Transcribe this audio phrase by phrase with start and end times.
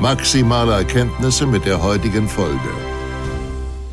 [0.00, 2.58] maximale Erkenntnisse mit der heutigen Folge.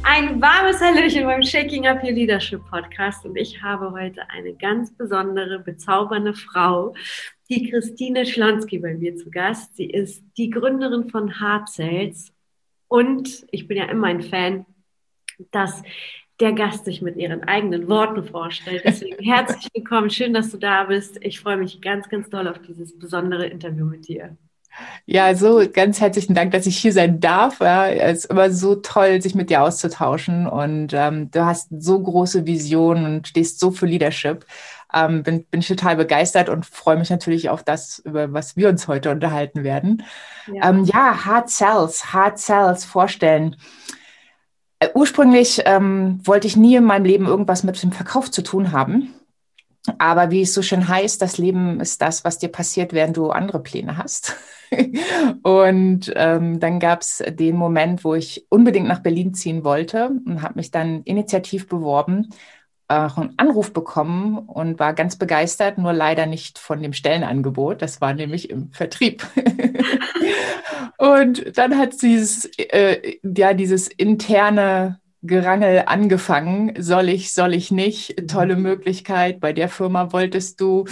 [0.03, 4.93] Ein warmes Hallöchen beim Shaking Up Your Leadership Podcast und ich habe heute eine ganz
[4.95, 6.93] besondere, bezaubernde Frau,
[7.49, 9.75] die Christine Schlonski bei mir zu Gast.
[9.77, 12.33] Sie ist die Gründerin von Hard Sales
[12.89, 14.65] und ich bin ja immer ein Fan,
[15.51, 15.83] dass
[16.41, 18.83] der Gast sich mit ihren eigenen Worten vorstellt.
[18.83, 21.17] Deswegen herzlich willkommen, schön, dass du da bist.
[21.21, 24.35] Ich freue mich ganz, ganz doll auf dieses besondere Interview mit dir.
[25.05, 27.59] Ja, so ganz herzlichen Dank, dass ich hier sein darf.
[27.59, 32.01] Ja, es ist immer so toll, sich mit dir auszutauschen und ähm, du hast so
[32.01, 34.45] große Visionen und stehst so für Leadership
[34.93, 38.69] ähm, bin, bin ich total begeistert und freue mich natürlich auf das, über was wir
[38.69, 40.03] uns heute unterhalten werden.
[40.47, 43.55] Ja, ähm, ja Hard Cells, Hard Cells vorstellen.
[44.79, 48.71] Äh, ursprünglich ähm, wollte ich nie in meinem Leben irgendwas mit dem Verkauf zu tun
[48.71, 49.13] haben.
[49.97, 53.31] Aber wie es so schön heißt, das Leben ist das, was dir passiert, während du
[53.31, 54.35] andere Pläne hast.
[55.43, 60.41] und ähm, dann gab es den Moment, wo ich unbedingt nach Berlin ziehen wollte und
[60.41, 62.29] habe mich dann initiativ beworben
[62.87, 67.81] auch einen Anruf bekommen und war ganz begeistert, nur leider nicht von dem Stellenangebot.
[67.81, 69.25] Das war nämlich im Vertrieb.
[70.97, 76.73] und dann hat dieses, äh, ja, dieses interne Gerangel angefangen.
[76.77, 78.19] Soll ich, soll ich nicht?
[78.19, 78.27] Mhm.
[78.27, 79.39] Tolle Möglichkeit.
[79.39, 80.85] Bei der Firma wolltest du.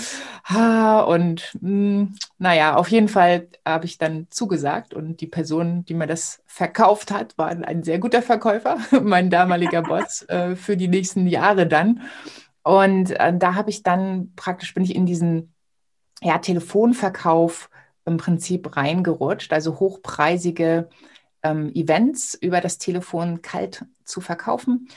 [0.46, 4.94] Ha, und mh, hm, naja, auf jeden Fall habe ich dann zugesagt.
[4.94, 9.81] Und die Person, die mir das verkauft hat, war ein sehr guter Verkäufer, mein damaliger
[9.84, 12.02] Boss äh, für die nächsten Jahre dann.
[12.63, 15.53] Und äh, da habe ich dann praktisch bin ich in diesen
[16.22, 17.69] ja, Telefonverkauf
[18.06, 20.90] im Prinzip reingerutscht, also hochpreisige
[21.44, 24.88] ähm, Events über das Telefon kalt zu verkaufen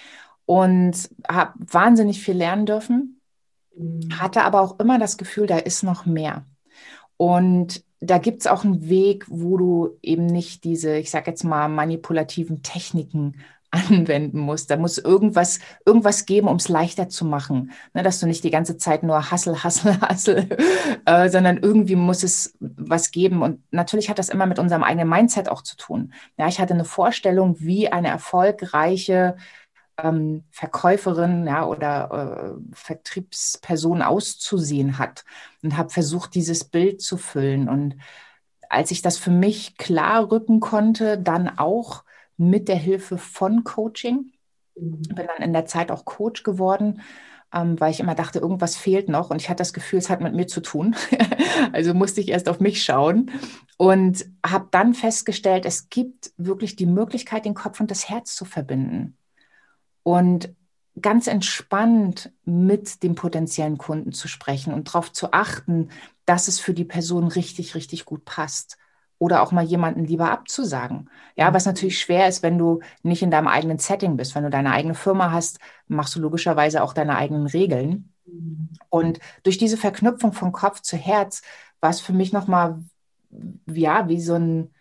[0.46, 3.20] und habe wahnsinnig viel lernen dürfen,
[3.76, 4.18] mhm.
[4.18, 6.44] hatte aber auch immer das Gefühl, da ist noch mehr.
[7.16, 11.44] Und da gibt es auch einen Weg, wo du eben nicht diese, ich sage jetzt
[11.44, 13.36] mal, manipulativen Techniken
[13.74, 14.70] anwenden musst.
[14.70, 17.72] Da muss irgendwas, irgendwas geben, um es leichter zu machen.
[17.92, 20.48] Ne, dass du nicht die ganze Zeit nur Hassel, Hassel, Hassel,
[21.06, 23.42] äh, sondern irgendwie muss es was geben.
[23.42, 26.12] Und natürlich hat das immer mit unserem eigenen Mindset auch zu tun.
[26.38, 29.36] Ja, ich hatte eine Vorstellung, wie eine erfolgreiche
[29.98, 35.24] ähm, Verkäuferin ja, oder äh, Vertriebsperson auszusehen hat
[35.62, 37.68] und habe versucht, dieses Bild zu füllen.
[37.68, 37.96] Und
[38.68, 42.04] als ich das für mich klar rücken konnte, dann auch
[42.36, 44.32] mit der Hilfe von Coaching.
[44.76, 45.02] Mhm.
[45.02, 47.02] Bin dann in der Zeit auch Coach geworden,
[47.52, 50.20] ähm, weil ich immer dachte, irgendwas fehlt noch und ich hatte das Gefühl, es hat
[50.20, 50.96] mit mir zu tun.
[51.72, 53.30] also musste ich erst auf mich schauen
[53.76, 58.44] und habe dann festgestellt, es gibt wirklich die Möglichkeit, den Kopf und das Herz zu
[58.44, 59.16] verbinden.
[60.02, 60.54] Und
[61.00, 65.88] ganz entspannt mit dem potenziellen Kunden zu sprechen und darauf zu achten,
[66.24, 68.76] dass es für die Person richtig, richtig gut passt
[69.18, 71.10] oder auch mal jemanden lieber abzusagen.
[71.36, 74.34] Ja, was natürlich schwer ist, wenn du nicht in deinem eigenen Setting bist.
[74.34, 75.58] Wenn du deine eigene Firma hast,
[75.88, 78.12] machst du logischerweise auch deine eigenen Regeln.
[78.88, 81.42] Und durch diese Verknüpfung von Kopf zu Herz
[81.80, 82.82] war es für mich nochmal,
[83.66, 84.74] ja, wie so ein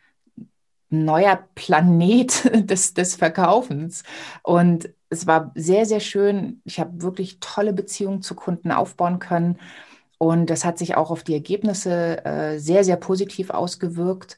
[0.89, 4.03] neuer Planet des, des Verkaufens.
[4.43, 6.61] Und es war sehr, sehr schön.
[6.63, 9.59] Ich habe wirklich tolle Beziehungen zu Kunden aufbauen können.
[10.23, 14.37] Und das hat sich auch auf die Ergebnisse äh, sehr, sehr positiv ausgewirkt.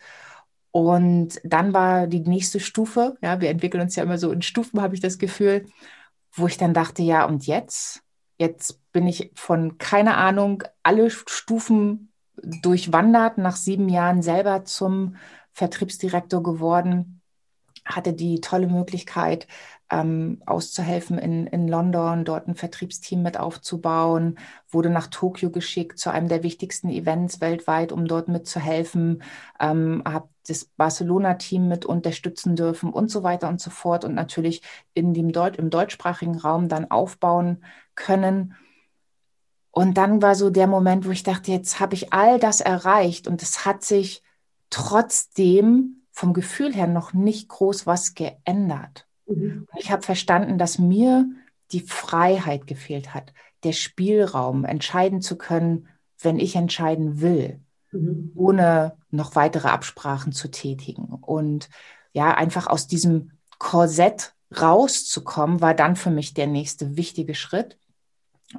[0.71, 4.81] Und dann war die nächste Stufe, ja, wir entwickeln uns ja immer so in Stufen,
[4.81, 5.67] habe ich das Gefühl,
[6.33, 8.01] wo ich dann dachte, ja, und jetzt?
[8.39, 15.17] Jetzt bin ich von, keine Ahnung, alle Stufen durchwandert, nach sieben Jahren selber zum
[15.53, 17.14] Vertriebsdirektor geworden
[17.85, 19.47] hatte die tolle Möglichkeit,
[19.91, 24.39] ähm, auszuhelfen in, in London, dort ein Vertriebsteam mit aufzubauen,
[24.69, 29.21] wurde nach Tokio geschickt zu einem der wichtigsten Events weltweit, um dort mitzuhelfen,
[29.59, 34.61] ähm, habe das Barcelona-Team mit unterstützen dürfen und so weiter und so fort und natürlich
[34.93, 38.55] in dem Deut im deutschsprachigen Raum dann aufbauen können.
[39.71, 43.27] Und dann war so der Moment, wo ich dachte, jetzt habe ich all das erreicht
[43.27, 44.23] und es hat sich
[44.69, 49.05] trotzdem vom Gefühl her noch nicht groß was geändert.
[49.27, 49.67] Mhm.
[49.75, 51.25] Ich habe verstanden, dass mir
[51.73, 53.33] die Freiheit gefehlt hat,
[53.65, 55.89] der Spielraum, entscheiden zu können,
[56.19, 57.59] wenn ich entscheiden will,
[57.91, 58.31] mhm.
[58.33, 61.03] ohne noch weitere Absprachen zu tätigen.
[61.03, 61.69] Und
[62.13, 67.77] ja, einfach aus diesem Korsett rauszukommen, war dann für mich der nächste wichtige Schritt.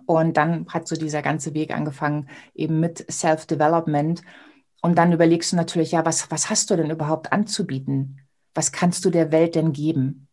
[0.04, 4.20] Und dann hat so dieser ganze Weg angefangen, eben mit Self-Development.
[4.86, 8.20] Und dann überlegst du natürlich, ja, was, was hast du denn überhaupt anzubieten?
[8.54, 10.28] Was kannst du der Welt denn geben?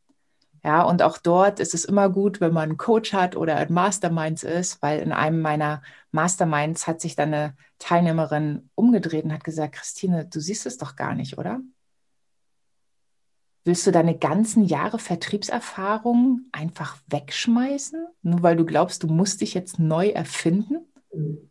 [0.64, 3.74] Ja, und auch dort ist es immer gut, wenn man einen Coach hat oder ein
[3.74, 9.44] Masterminds ist, weil in einem meiner Masterminds hat sich dann eine Teilnehmerin umgedreht und hat
[9.44, 11.60] gesagt, Christine, du siehst es doch gar nicht, oder?
[13.64, 19.56] Willst du deine ganzen Jahre Vertriebserfahrung einfach wegschmeißen, nur weil du glaubst, du musst dich
[19.56, 20.86] jetzt neu erfinden?
[21.12, 21.50] Mhm.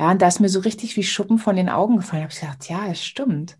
[0.00, 2.26] Ja, und da ist mir so richtig wie Schuppen von den Augen gefallen.
[2.26, 3.58] Ich habe gesagt, ja, es stimmt.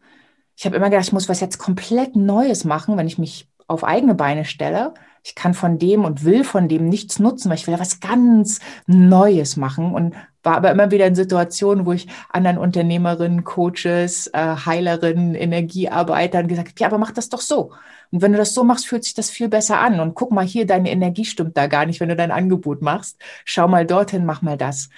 [0.56, 3.84] Ich habe immer gedacht, ich muss was jetzt komplett Neues machen, wenn ich mich auf
[3.84, 4.94] eigene Beine stelle.
[5.22, 8.60] Ich kann von dem und will von dem nichts nutzen, weil ich will was ganz
[8.86, 14.56] Neues machen und war aber immer wieder in Situationen, wo ich anderen Unternehmerinnen, Coaches, äh,
[14.64, 17.72] Heilerinnen, Energiearbeitern gesagt habe, ja, aber mach das doch so.
[18.12, 20.00] Und wenn du das so machst, fühlt sich das viel besser an.
[20.00, 23.18] Und guck mal hier, deine Energie stimmt da gar nicht, wenn du dein Angebot machst.
[23.44, 24.88] Schau mal dorthin, mach mal das.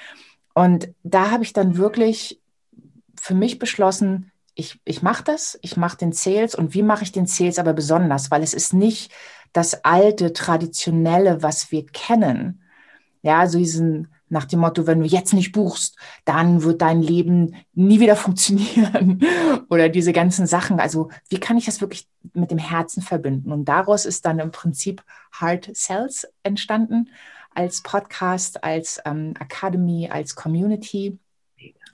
[0.55, 2.41] Und da habe ich dann wirklich
[3.21, 7.13] für mich beschlossen, ich, ich mache das, ich mache den Sales und wie mache ich
[7.13, 9.13] den Sales aber besonders, weil es ist nicht
[9.53, 12.63] das alte, traditionelle, was wir kennen.
[13.23, 17.55] Ja, so diesen nach dem Motto, wenn du jetzt nicht buchst, dann wird dein Leben
[17.75, 19.21] nie wieder funktionieren.
[19.69, 20.81] Oder diese ganzen Sachen.
[20.81, 23.53] Also wie kann ich das wirklich mit dem Herzen verbinden?
[23.53, 27.11] Und daraus ist dann im Prinzip Hard Sales entstanden
[27.55, 31.19] als Podcast, als ähm, Academy, als Community.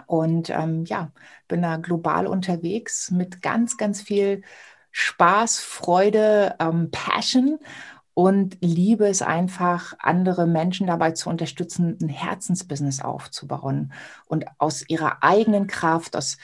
[0.07, 1.11] Und ähm, ja,
[1.49, 4.43] bin da global unterwegs mit ganz, ganz viel
[4.91, 7.59] Spaß, Freude, ähm, Passion
[8.19, 13.93] und liebe es einfach, andere Menschen dabei zu unterstützen, ein Herzensbusiness aufzubauen
[14.27, 16.37] und aus ihrer eigenen Kraft, aus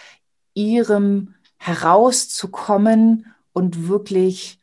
[0.55, 4.61] ihrem herauszukommen und wirklich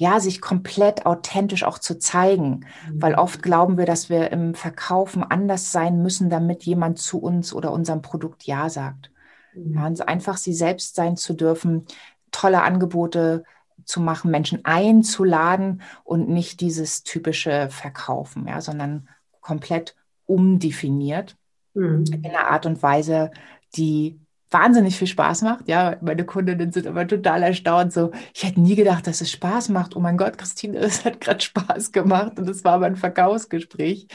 [0.00, 2.64] ja, sich komplett authentisch auch zu zeigen.
[2.88, 3.02] Mhm.
[3.02, 7.52] Weil oft glauben wir, dass wir im Verkaufen anders sein müssen, damit jemand zu uns
[7.52, 9.10] oder unserem Produkt Ja sagt.
[9.52, 9.74] Mhm.
[9.74, 11.84] Ja, und einfach sie selbst sein zu dürfen,
[12.30, 13.44] tolle Angebote
[13.84, 19.06] zu machen, Menschen einzuladen und nicht dieses typische Verkaufen, ja, sondern
[19.42, 21.36] komplett umdefiniert
[21.74, 22.04] mhm.
[22.10, 23.32] in einer Art und Weise,
[23.76, 24.18] die
[24.50, 25.68] wahnsinnig viel Spaß macht.
[25.68, 27.92] Ja, meine Kundinnen sind immer total erstaunt.
[27.92, 29.96] So, ich hätte nie gedacht, dass es Spaß macht.
[29.96, 34.08] Oh mein Gott, Christine, es hat gerade Spaß gemacht und es war aber ein Verkaufsgespräch.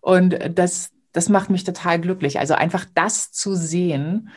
[0.00, 2.38] Und das, das macht mich total glücklich.
[2.38, 4.30] Also einfach das zu sehen,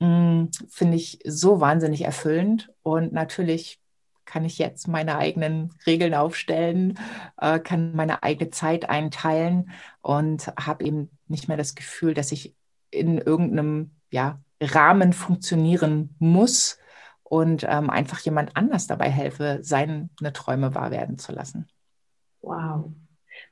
[0.00, 2.70] mm, finde ich so wahnsinnig erfüllend.
[2.82, 3.78] Und natürlich
[4.24, 6.98] kann ich jetzt meine eigenen Regeln aufstellen,
[7.38, 12.54] äh, kann meine eigene Zeit einteilen und habe eben nicht mehr das Gefühl, dass ich
[12.90, 16.78] in irgendeinem ja, Rahmen funktionieren muss
[17.22, 21.66] und ähm, einfach jemand anders dabei helfe, seine Träume wahr werden zu lassen.
[22.40, 22.90] Wow,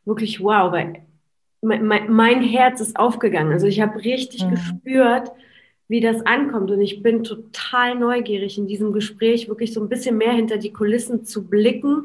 [0.04, 1.02] wirklich wow, weil
[1.62, 3.52] mein, mein, mein Herz ist aufgegangen.
[3.52, 4.50] Also ich habe richtig mhm.
[4.50, 5.30] gespürt,
[5.88, 6.70] wie das ankommt.
[6.70, 10.72] Und ich bin total neugierig in diesem Gespräch, wirklich so ein bisschen mehr hinter die
[10.72, 12.04] Kulissen zu blicken,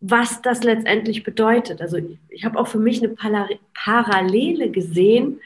[0.00, 1.80] was das letztendlich bedeutet.
[1.80, 3.14] Also ich, ich habe auch für mich eine
[3.74, 5.40] Parallele gesehen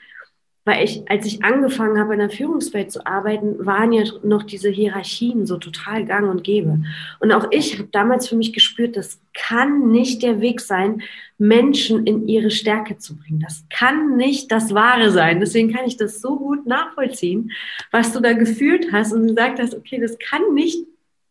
[0.65, 4.71] weil ich, als ich angefangen habe, in der Führungswelt zu arbeiten, waren ja noch diese
[4.71, 6.83] Hierarchien so total gang und gäbe.
[7.21, 11.03] Und auch ich habe damals für mich gespürt, das kann nicht der Weg sein,
[11.37, 13.41] Menschen in ihre Stärke zu bringen.
[13.41, 15.41] Das kann nicht das Wahre sein.
[15.41, 17.51] Deswegen kann ich das so gut nachvollziehen,
[17.91, 20.87] was du da gefühlt hast und gesagt hast, okay, das kann nicht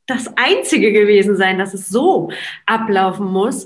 [0.06, 2.30] das Einzige gewesen sein, dass es so
[2.66, 3.66] ablaufen muss.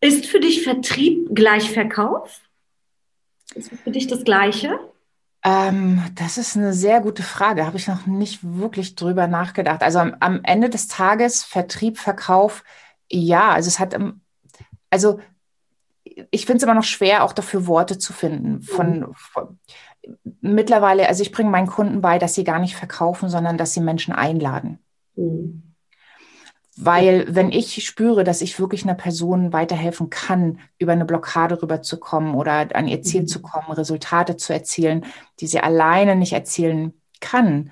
[0.00, 2.45] Ist für dich Vertrieb gleich Verkauf?
[3.56, 4.78] Ist für dich das Gleiche?
[5.42, 7.66] Ähm, das ist eine sehr gute Frage.
[7.66, 9.82] Habe ich noch nicht wirklich drüber nachgedacht.
[9.82, 12.64] Also am, am Ende des Tages Vertrieb, Verkauf,
[13.10, 13.50] ja.
[13.50, 13.96] Also es hat,
[14.90, 15.20] also
[16.30, 18.60] ich finde es immer noch schwer, auch dafür Worte zu finden.
[18.62, 19.14] Von, mhm.
[19.14, 19.58] von
[20.40, 23.80] mittlerweile, also ich bringe meinen Kunden bei, dass sie gar nicht verkaufen, sondern dass sie
[23.80, 24.78] Menschen einladen.
[25.16, 25.65] Mhm.
[26.78, 32.34] Weil wenn ich spüre, dass ich wirklich einer Person weiterhelfen kann, über eine Blockade rüberzukommen
[32.34, 33.26] oder an ihr Ziel mhm.
[33.28, 35.06] zu kommen, Resultate zu erzielen,
[35.40, 37.70] die sie alleine nicht erzielen kann,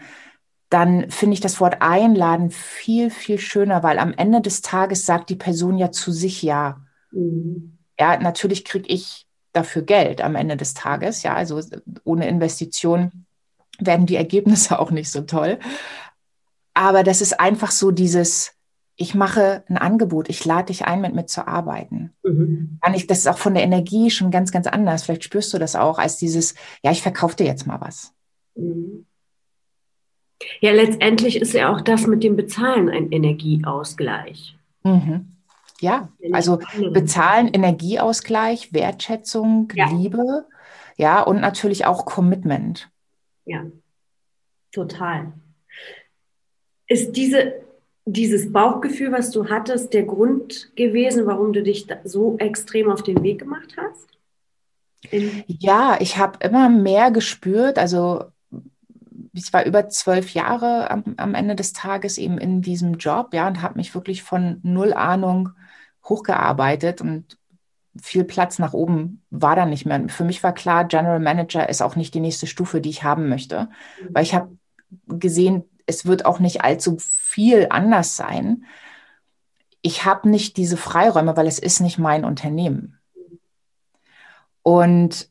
[0.70, 5.28] dann finde ich das Wort einladen viel, viel schöner, weil am Ende des Tages sagt
[5.28, 6.80] die Person ja zu sich ja.
[7.12, 7.76] Mhm.
[8.00, 11.23] Ja, natürlich kriege ich dafür Geld am Ende des Tages.
[11.23, 11.61] Ja, also
[12.04, 13.26] ohne Investition
[13.78, 15.58] werden die Ergebnisse auch nicht so toll.
[16.73, 18.53] Aber das ist einfach so dieses,
[18.96, 22.12] ich mache ein Angebot, ich lade dich ein, mit mir zu arbeiten.
[22.22, 22.78] Mhm.
[23.08, 25.04] Das ist auch von der Energie schon ganz, ganz anders.
[25.04, 28.14] Vielleicht spürst du das auch als dieses, ja, ich verkaufe dir jetzt mal was.
[28.54, 29.06] Mhm.
[30.60, 34.56] Ja, letztendlich ist ja auch das mit dem Bezahlen ein Energieausgleich.
[34.82, 35.30] Mhm.
[35.80, 36.60] Ja, also
[36.92, 39.88] bezahlen, Energieausgleich, Wertschätzung, ja.
[39.90, 40.46] Liebe,
[40.96, 42.90] ja, und natürlich auch Commitment.
[43.44, 43.64] Ja,
[44.72, 45.32] total.
[46.86, 47.54] Ist diese,
[48.06, 53.23] dieses Bauchgefühl, was du hattest, der Grund gewesen, warum du dich so extrem auf den
[53.23, 54.08] Weg gemacht hast?
[55.11, 58.25] In ja, ich habe immer mehr gespürt, also
[59.32, 63.49] ich war über zwölf Jahre am, am, Ende des Tages eben in diesem Job, ja,
[63.49, 65.50] und habe mich wirklich von null Ahnung
[66.04, 67.38] hochgearbeitet und
[68.00, 70.08] viel Platz nach oben war da nicht mehr.
[70.08, 73.28] Für mich war klar, General Manager ist auch nicht die nächste Stufe, die ich haben
[73.28, 73.68] möchte,
[74.11, 74.56] weil ich habe
[75.06, 78.64] gesehen, es wird auch nicht allzu viel anders sein.
[79.82, 82.98] Ich habe nicht diese Freiräume, weil es ist nicht mein Unternehmen.
[84.62, 85.28] Und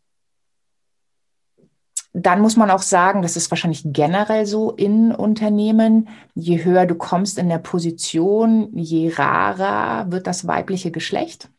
[2.14, 6.94] dann muss man auch sagen, das ist wahrscheinlich generell so in Unternehmen, je höher du
[6.94, 11.50] kommst in der Position, je rarer wird das weibliche Geschlecht.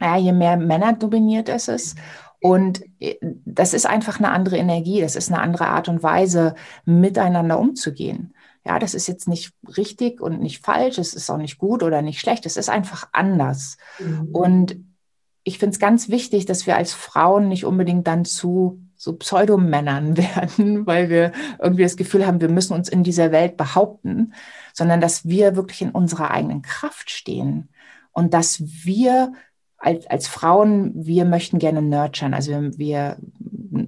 [0.00, 1.98] Ja, je mehr Männer dominiert es ist.
[2.40, 6.54] Und äh, das ist einfach eine andere Energie, das ist eine andere Art und Weise,
[6.84, 8.34] miteinander umzugehen.
[8.64, 12.02] Ja, das ist jetzt nicht richtig und nicht falsch, es ist auch nicht gut oder
[12.02, 13.78] nicht schlecht, es ist einfach anders.
[13.98, 14.28] Mhm.
[14.32, 14.76] Und
[15.44, 20.16] ich finde es ganz wichtig, dass wir als Frauen nicht unbedingt dann zu so Pseudomännern
[20.18, 24.34] werden, weil wir irgendwie das Gefühl haben, wir müssen uns in dieser Welt behaupten,
[24.74, 27.70] sondern dass wir wirklich in unserer eigenen Kraft stehen
[28.12, 29.32] und dass wir
[29.80, 32.34] als, als Frauen, wir möchten gerne nurturen.
[32.34, 33.16] Also wir, wir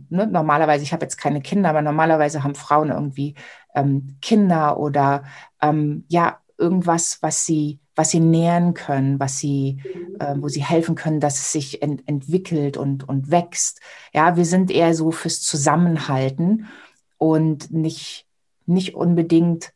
[0.09, 3.35] ne, normalerweise, ich habe jetzt keine Kinder, aber normalerweise haben Frauen irgendwie
[3.75, 5.25] ähm, Kinder oder
[5.61, 9.83] ähm, ja, irgendwas, was sie was sie nähren können, was sie,
[10.19, 13.81] äh, wo sie helfen können, dass es sich ent entwickelt und, und wächst.
[14.15, 16.69] Ja, wir sind eher so fürs Zusammenhalten
[17.19, 18.27] und nicht,
[18.65, 19.73] nicht unbedingt,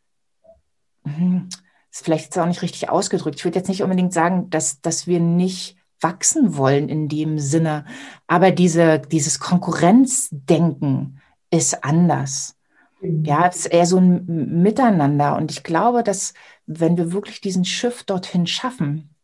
[1.04, 1.48] hm,
[1.90, 3.36] ist vielleicht jetzt auch nicht richtig ausgedrückt.
[3.38, 7.84] Ich würde jetzt nicht unbedingt sagen, dass, dass wir nicht wachsen wollen in dem Sinne,
[8.26, 12.56] aber diese, dieses Konkurrenzdenken ist anders.
[13.00, 15.36] Ja, es ist eher so ein Miteinander.
[15.36, 16.34] Und ich glaube, dass
[16.66, 19.14] wenn wir wirklich diesen Shift dorthin schaffen,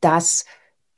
[0.00, 0.44] dass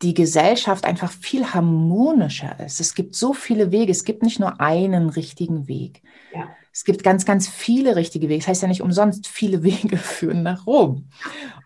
[0.02, 2.80] die Gesellschaft einfach viel harmonischer ist.
[2.80, 3.92] Es gibt so viele Wege.
[3.92, 6.02] Es gibt nicht nur einen richtigen Weg.
[6.34, 6.48] Ja.
[6.72, 8.40] Es gibt ganz, ganz viele richtige Wege.
[8.40, 11.08] Das heißt ja nicht umsonst, viele Wege führen nach Rom.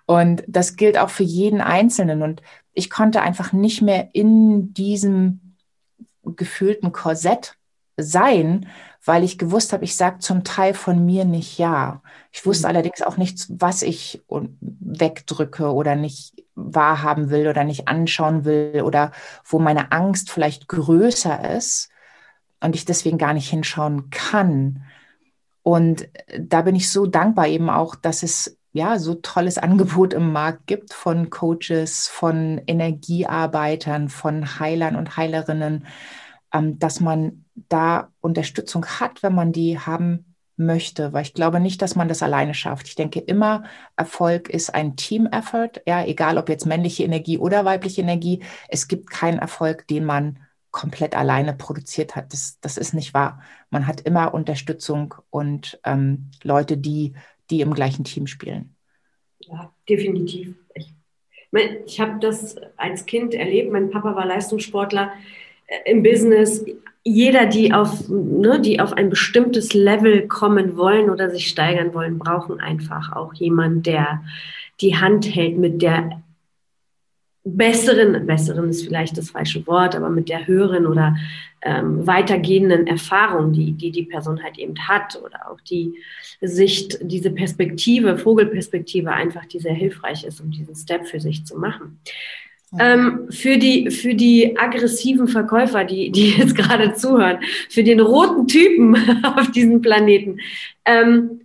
[0.04, 2.22] Und das gilt auch für jeden Einzelnen.
[2.22, 2.42] Und
[2.76, 5.56] ich konnte einfach nicht mehr in diesem
[6.22, 7.56] gefühlten Korsett
[7.96, 8.68] sein,
[9.02, 12.02] weil ich gewusst habe, ich sage zum Teil von mir nicht ja.
[12.32, 12.74] Ich wusste mhm.
[12.74, 14.22] allerdings auch nicht, was ich
[14.60, 19.12] wegdrücke oder nicht wahrhaben will oder nicht anschauen will oder
[19.44, 21.88] wo meine Angst vielleicht größer ist
[22.60, 24.84] und ich deswegen gar nicht hinschauen kann.
[25.62, 30.32] Und da bin ich so dankbar eben auch, dass es ja so tolles Angebot im
[30.32, 35.86] Markt gibt von Coaches, von Energiearbeitern, von Heilern und Heilerinnen,
[36.52, 41.82] ähm, dass man da Unterstützung hat, wenn man die haben möchte, weil ich glaube nicht,
[41.82, 42.88] dass man das alleine schafft.
[42.88, 43.64] Ich denke immer,
[43.96, 48.42] Erfolg ist ein Team-Effort, ja, egal ob jetzt männliche Energie oder weibliche Energie.
[48.68, 50.38] Es gibt keinen Erfolg, den man
[50.70, 52.32] komplett alleine produziert hat.
[52.32, 53.40] Das, das ist nicht wahr.
[53.70, 57.14] Man hat immer Unterstützung und ähm, Leute, die,
[57.50, 58.74] die im gleichen Team spielen.
[59.40, 60.54] Ja, definitiv.
[60.74, 60.92] Ich,
[61.86, 63.72] ich habe das als Kind erlebt.
[63.72, 65.12] Mein Papa war Leistungssportler
[65.66, 66.64] äh, im Business
[67.08, 72.18] jeder, die auf, ne, die auf ein bestimmtes Level kommen wollen oder sich steigern wollen,
[72.18, 74.24] brauchen einfach auch jemand, der
[74.80, 76.22] die Hand hält mit der
[77.46, 81.16] besseren, besseren ist vielleicht das falsche Wort, aber mit der höheren oder
[81.62, 85.94] ähm, weitergehenden Erfahrung, die, die die Person halt eben hat oder auch die
[86.40, 91.56] Sicht, diese Perspektive, Vogelperspektive einfach, die sehr hilfreich ist, um diesen Step für sich zu
[91.56, 92.00] machen.
[92.80, 97.38] Ähm, für, die, für die aggressiven Verkäufer, die, die jetzt gerade zuhören,
[97.70, 100.40] für den roten Typen auf diesem Planeten.
[100.84, 101.42] Ähm,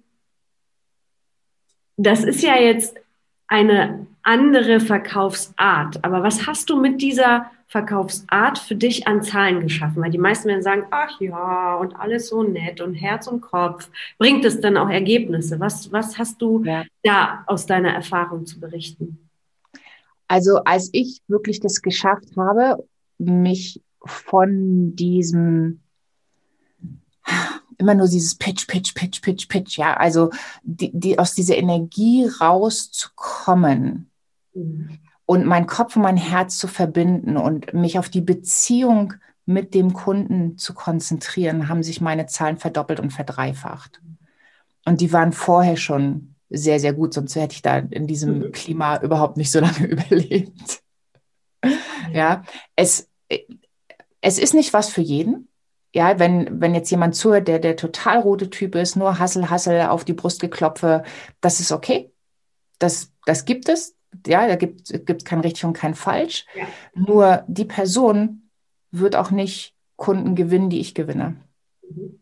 [1.95, 2.97] das ist ja jetzt
[3.47, 6.03] eine andere Verkaufsart.
[6.03, 10.01] Aber was hast du mit dieser Verkaufsart für dich an Zahlen geschaffen?
[10.01, 13.89] Weil die meisten werden sagen, ach ja, und alles so nett und Herz und Kopf.
[14.17, 15.59] Bringt es dann auch Ergebnisse?
[15.59, 16.83] Was, was hast du ja.
[17.03, 19.29] da aus deiner Erfahrung zu berichten?
[20.27, 22.87] Also als ich wirklich das geschafft habe,
[23.17, 25.81] mich von diesem
[27.77, 30.29] immer nur dieses Pitch, Pitch, Pitch, Pitch, Pitch, ja, also
[30.61, 34.10] die, die aus dieser Energie rauszukommen
[34.53, 34.99] mhm.
[35.25, 39.13] und mein Kopf und mein Herz zu verbinden und mich auf die Beziehung
[39.45, 44.01] mit dem Kunden zu konzentrieren, haben sich meine Zahlen verdoppelt und verdreifacht.
[44.85, 48.51] Und die waren vorher schon sehr, sehr gut, sonst hätte ich da in diesem.
[48.51, 50.81] Klima überhaupt nicht so lange überlebt.
[52.11, 52.43] Ja,
[52.75, 53.09] es,
[54.21, 55.47] es ist nicht was für jeden
[55.93, 59.81] ja, wenn, wenn jetzt jemand zuhört, der der total rote Typ ist, nur Hassel, Hassel
[59.81, 61.03] auf die Brust geklopfe,
[61.41, 62.13] das ist okay.
[62.79, 63.95] Das, das gibt es.
[64.25, 66.45] Ja, da gibt es kein richtig und kein falsch.
[66.55, 66.65] Ja.
[66.93, 68.49] Nur die Person
[68.91, 71.37] wird auch nicht Kunden gewinnen, die ich gewinne.
[71.89, 72.21] Mhm.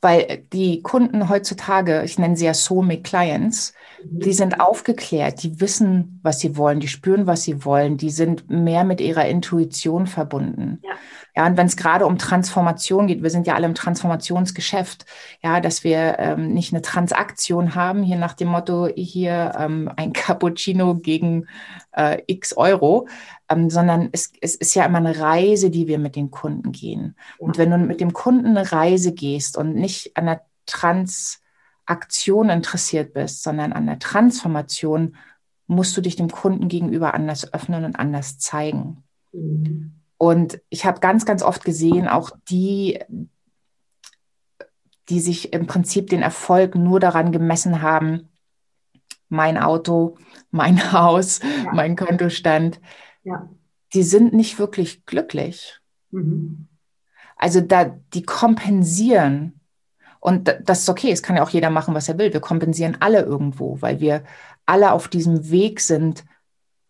[0.00, 4.20] Weil die Kunden heutzutage, ich nenne sie ja Soulmate Clients, mhm.
[4.20, 8.50] die sind aufgeklärt, die wissen, was sie wollen, die spüren, was sie wollen, die sind
[8.50, 10.80] mehr mit ihrer Intuition verbunden.
[10.82, 10.90] Ja.
[11.34, 15.06] Ja, und wenn es gerade um Transformation geht, wir sind ja alle im Transformationsgeschäft,
[15.42, 20.12] ja, dass wir ähm, nicht eine Transaktion haben, hier nach dem Motto, hier ähm, ein
[20.12, 21.46] Cappuccino gegen
[21.92, 23.08] äh, x Euro,
[23.48, 27.16] ähm, sondern es, es ist ja immer eine Reise, die wir mit den Kunden gehen.
[27.38, 33.14] Und wenn du mit dem Kunden eine Reise gehst und nicht an der Transaktion interessiert
[33.14, 35.16] bist, sondern an der Transformation,
[35.66, 39.02] musst du dich dem Kunden gegenüber anders öffnen und anders zeigen.
[39.32, 40.01] Mhm.
[40.22, 43.00] Und ich habe ganz, ganz oft gesehen, auch die,
[45.08, 48.28] die sich im Prinzip den Erfolg nur daran gemessen haben,
[49.28, 50.16] mein Auto,
[50.52, 51.72] mein Haus, ja.
[51.72, 52.80] mein Kontostand,
[53.24, 53.50] ja.
[53.94, 55.80] die sind nicht wirklich glücklich.
[56.12, 56.68] Mhm.
[57.34, 59.58] Also da, die kompensieren.
[60.20, 62.32] Und das ist okay, es kann ja auch jeder machen, was er will.
[62.32, 64.22] Wir kompensieren alle irgendwo, weil wir
[64.66, 66.24] alle auf diesem Weg sind,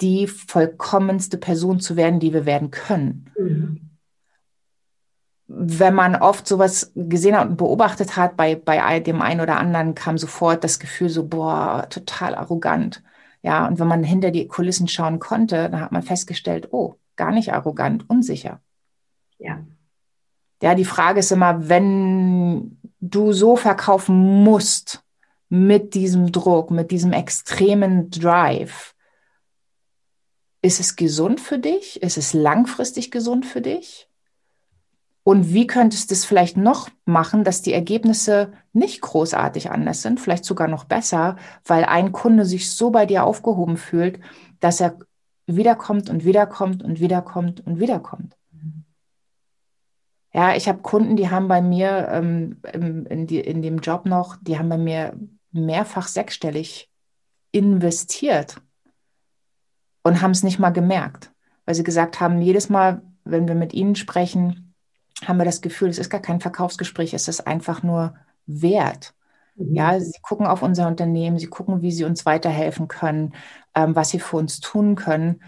[0.01, 3.31] die vollkommenste Person zu werden, die wir werden können.
[3.39, 3.91] Mhm.
[5.47, 9.95] Wenn man oft sowas gesehen hat und beobachtet hat, bei, bei dem einen oder anderen
[9.95, 13.03] kam sofort das Gefühl so, boah, total arrogant.
[13.43, 17.33] Ja, und wenn man hinter die Kulissen schauen konnte, dann hat man festgestellt, oh, gar
[17.33, 18.61] nicht arrogant, unsicher.
[19.39, 19.61] Ja.
[20.63, 25.03] Ja, die Frage ist immer, wenn du so verkaufen musst
[25.49, 28.92] mit diesem Druck, mit diesem extremen Drive,
[30.63, 32.03] ist es gesund für dich?
[32.03, 34.09] Ist es langfristig gesund für dich?
[35.25, 40.19] Und wie könntest du es vielleicht noch machen, dass die Ergebnisse nicht großartig anders sind,
[40.19, 44.19] vielleicht sogar noch besser, weil ein Kunde sich so bei dir aufgehoben fühlt,
[44.61, 44.99] dass er
[45.47, 48.37] wiederkommt und wiederkommt und wiederkommt und wiederkommt.
[50.33, 54.37] Ja, ich habe Kunden, die haben bei mir ähm, in, die, in dem Job noch,
[54.41, 55.15] die haben bei mir
[55.53, 56.89] mehrfach sechsstellig
[57.53, 58.57] investiert
[60.03, 61.31] und haben es nicht mal gemerkt,
[61.65, 64.75] weil sie gesagt haben, jedes Mal, wenn wir mit ihnen sprechen,
[65.25, 68.15] haben wir das Gefühl, es ist gar kein Verkaufsgespräch, es ist einfach nur
[68.47, 69.15] Wert.
[69.57, 69.75] Mhm.
[69.75, 73.35] Ja, sie gucken auf unser Unternehmen, sie gucken, wie sie uns weiterhelfen können,
[73.75, 75.43] ähm, was sie für uns tun können.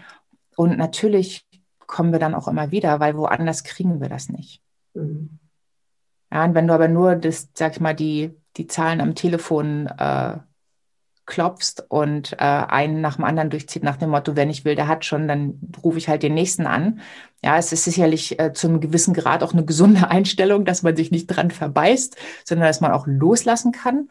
[0.55, 1.45] Und natürlich
[1.79, 4.61] kommen wir dann auch immer wieder, weil woanders kriegen wir das nicht.
[4.93, 5.39] Mhm.
[6.31, 9.87] Ja, und wenn du aber nur das, sag ich mal, die, die Zahlen am Telefon
[9.87, 10.37] äh,
[11.25, 14.87] klopfst und äh, einen nach dem anderen durchzieht nach dem Motto, wer nicht will, der
[14.87, 16.99] hat schon, dann rufe ich halt den nächsten an.
[17.43, 20.95] Ja, es ist sicherlich äh, zu einem gewissen Grad auch eine gesunde Einstellung, dass man
[20.95, 24.09] sich nicht dran verbeißt, sondern dass man auch loslassen kann.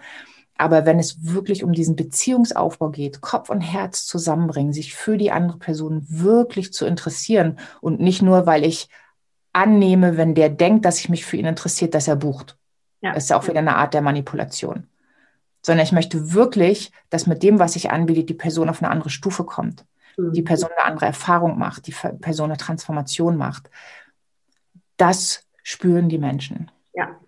[0.56, 5.32] Aber wenn es wirklich um diesen Beziehungsaufbau geht, Kopf und Herz zusammenbringen, sich für die
[5.32, 8.88] andere Person wirklich zu interessieren und nicht nur, weil ich
[9.52, 12.56] annehme, wenn der denkt, dass ich mich für ihn interessiert, dass er bucht.
[13.00, 13.14] Ja.
[13.14, 14.88] Das ist ja auch wieder eine Art der Manipulation
[15.64, 19.08] sondern ich möchte wirklich, dass mit dem, was ich anbiete, die Person auf eine andere
[19.08, 19.86] Stufe kommt,
[20.18, 20.32] mhm.
[20.34, 23.70] die Person eine andere Erfahrung macht, die Person eine Transformation macht.
[24.98, 26.70] Das spüren die Menschen.
[26.92, 27.18] Ja.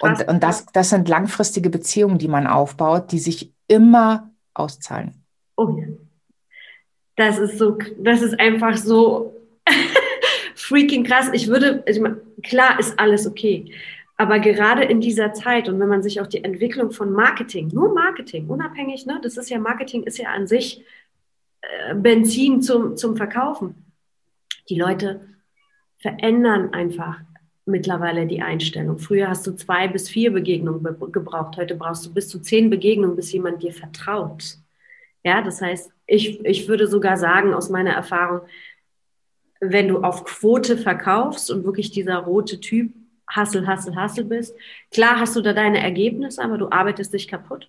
[0.00, 5.24] Und, und das, das sind langfristige Beziehungen, die man aufbaut, die sich immer auszahlen.
[5.56, 5.86] Oh ja.
[7.16, 9.34] Das ist so, das ist einfach so
[10.54, 11.28] freaking krass.
[11.32, 13.72] Ich würde, ich meine, klar ist alles okay.
[14.22, 17.92] Aber gerade in dieser Zeit und wenn man sich auch die Entwicklung von Marketing, nur
[17.92, 20.84] Marketing, unabhängig, ne, das ist ja Marketing, ist ja an sich
[21.60, 23.84] äh, Benzin zum, zum Verkaufen.
[24.68, 25.22] Die Leute
[25.98, 27.18] verändern einfach
[27.66, 29.00] mittlerweile die Einstellung.
[29.00, 33.16] Früher hast du zwei bis vier Begegnungen gebraucht, heute brauchst du bis zu zehn Begegnungen,
[33.16, 34.56] bis jemand dir vertraut.
[35.24, 38.42] Ja, das heißt, ich, ich würde sogar sagen, aus meiner Erfahrung,
[39.58, 42.92] wenn du auf Quote verkaufst und wirklich dieser rote Typ
[43.34, 44.54] Hassel, Hassel, Hassel bist,
[44.90, 47.68] klar hast du da deine Ergebnisse, aber du arbeitest dich kaputt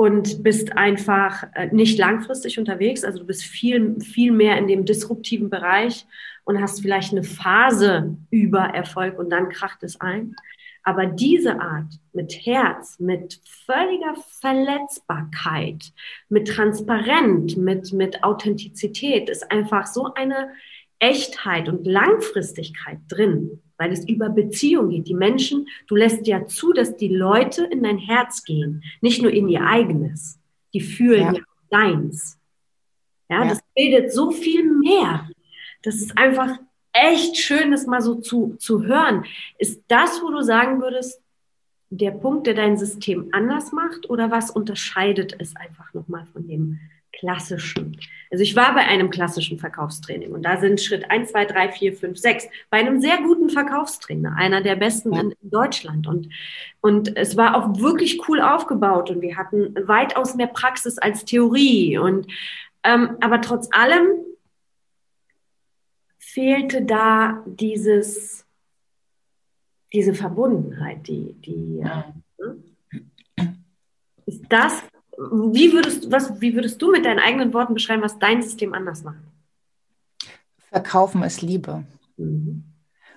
[0.00, 3.04] und bist einfach äh, nicht langfristig unterwegs.
[3.04, 6.06] Also du bist viel, viel mehr in dem disruptiven Bereich
[6.44, 10.34] und hast vielleicht eine Phase über Erfolg und dann kracht es ein.
[10.82, 15.92] Aber diese Art mit Herz, mit völliger Verletzbarkeit,
[16.30, 20.48] mit Transparent, mit, mit Authentizität ist einfach so eine
[20.98, 25.08] Echtheit und Langfristigkeit drin, weil es über Beziehung geht.
[25.08, 29.32] Die Menschen, du lässt ja zu, dass die Leute in dein Herz gehen, nicht nur
[29.32, 30.38] in ihr eigenes.
[30.74, 31.40] Die fühlen ja, ja
[31.70, 32.38] deins.
[33.30, 35.30] Ja, ja, das bildet so viel mehr.
[35.82, 36.58] Das ist einfach
[36.92, 39.24] echt schön, das mal so zu, zu hören.
[39.58, 41.22] Ist das, wo du sagen würdest,
[41.88, 46.78] der Punkt, der dein System anders macht oder was unterscheidet es einfach nochmal von dem
[47.12, 47.98] klassischen?
[48.30, 51.92] Also ich war bei einem klassischen Verkaufstraining und da sind Schritt 1, 2, 3, 4,
[51.94, 56.06] 5, 6 bei einem sehr guten Verkaufstrainer, einer der besten in, Deutschland.
[56.06, 56.28] Und,
[56.80, 61.98] und es war auch wirklich cool aufgebaut und wir hatten weitaus mehr Praxis als Theorie.
[61.98, 62.28] Und
[62.84, 64.06] ähm, aber trotz allem
[66.18, 68.46] fehlte da dieses,
[69.92, 73.44] diese Verbundenheit, die, die äh,
[74.26, 74.82] ist das,
[75.20, 79.02] wie würdest, was, wie würdest du mit deinen eigenen Worten beschreiben, was dein System anders
[79.02, 79.18] macht?
[80.70, 81.84] Verkaufen ist Liebe.
[82.16, 82.64] Mhm.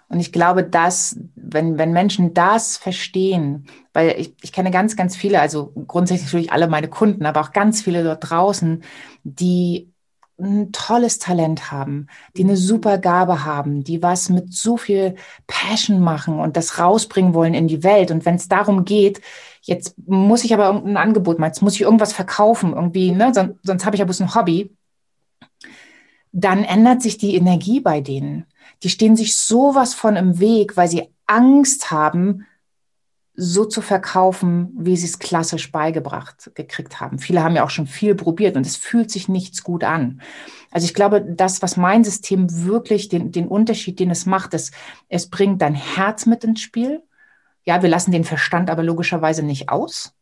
[0.10, 5.16] Und ich glaube, dass, wenn, wenn Menschen das verstehen, weil ich, ich kenne ganz, ganz
[5.16, 8.84] viele, also grundsätzlich natürlich alle meine Kunden, aber auch ganz viele dort draußen,
[9.24, 9.92] die
[10.40, 15.16] ein tolles Talent haben, die eine super Gabe haben, die was mit so viel
[15.48, 18.12] Passion machen und das rausbringen wollen in die Welt.
[18.12, 19.22] Und wenn es darum geht,
[19.64, 23.34] jetzt muss ich aber irgendein Angebot machen, jetzt muss ich irgendwas verkaufen, irgendwie, ne?
[23.34, 24.76] sonst, sonst habe ich ja bloß ein Hobby,
[26.32, 28.46] dann ändert sich die Energie bei denen.
[28.84, 32.46] Die stehen sich sowas von im Weg, weil sie Angst haben,
[33.36, 37.18] so zu verkaufen, wie sie es klassisch beigebracht gekriegt haben.
[37.18, 40.22] Viele haben ja auch schon viel probiert und es fühlt sich nichts gut an.
[40.70, 44.72] Also ich glaube, das, was mein System wirklich, den, den Unterschied, den es macht, ist,
[45.10, 47.02] es bringt dein Herz mit ins Spiel.
[47.66, 50.14] Ja, wir lassen den Verstand aber logischerweise nicht aus.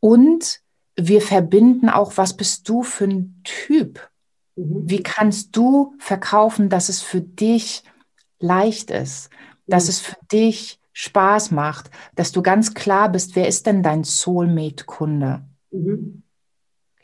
[0.00, 0.60] Und
[0.96, 4.08] wir verbinden auch, was bist du für ein Typ?
[4.56, 4.88] Mhm.
[4.88, 7.82] Wie kannst du verkaufen, dass es für dich
[8.38, 9.30] leicht ist,
[9.66, 9.90] dass mhm.
[9.90, 15.44] es für dich Spaß macht, dass du ganz klar bist, wer ist denn dein Soulmate-Kunde?
[15.70, 16.22] Mhm.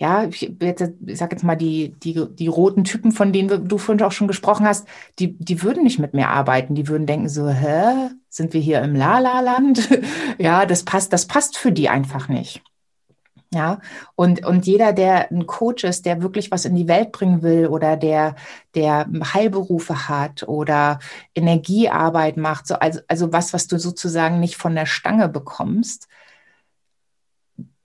[0.03, 4.05] Ja, ich, ich sage jetzt mal, die, die, die roten Typen, von denen du vorhin
[4.05, 4.89] auch schon gesprochen hast,
[5.21, 6.75] die, die würden nicht mit mir arbeiten.
[6.75, 9.89] Die würden denken so, hä, sind wir hier im La-La-Land?
[10.39, 12.65] ja, das passt, das passt für die einfach nicht.
[13.55, 13.81] Ja,
[14.17, 17.69] und, und jeder, der ein Coach ist, der wirklich was in die Welt bringen will
[17.69, 18.35] oder der,
[18.75, 20.99] der Heilberufe hat oder
[21.37, 26.09] Energiearbeit macht, so, also, also was, was du sozusagen nicht von der Stange bekommst,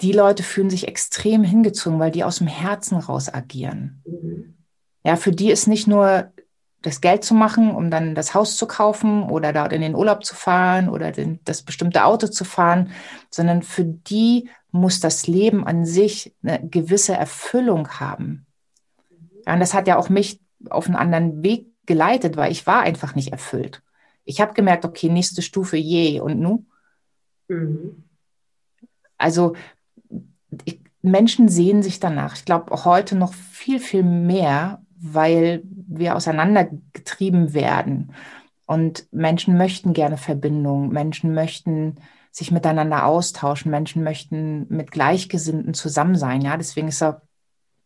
[0.02, 4.04] die Leute fühlen sich extrem hingezogen, weil die aus dem Herzen raus agieren.
[5.04, 6.32] Ja, für die ist nicht nur
[6.82, 10.24] das Geld zu machen, um dann das Haus zu kaufen oder dort in den Urlaub
[10.24, 12.92] zu fahren oder den, das bestimmte Auto zu fahren,
[13.30, 18.46] sondern für die muss das Leben an sich eine gewisse Erfüllung haben.
[19.46, 22.82] Ja, und das hat ja auch mich auf einen anderen Weg geleitet, weil ich war
[22.82, 23.82] einfach nicht erfüllt.
[24.24, 26.66] Ich habe gemerkt, okay, nächste Stufe, je und nu.
[27.48, 28.04] Mhm.
[29.18, 29.56] Also
[30.66, 32.36] ich, Menschen sehen sich danach.
[32.36, 38.14] Ich glaube heute noch viel, viel mehr, weil wir auseinandergetrieben werden.
[38.66, 40.90] Und Menschen möchten gerne Verbindung.
[40.90, 41.96] Menschen möchten
[42.32, 43.72] sich miteinander austauschen.
[43.72, 46.42] Menschen möchten mit Gleichgesinnten zusammen sein.
[46.42, 47.02] Ja, deswegen ist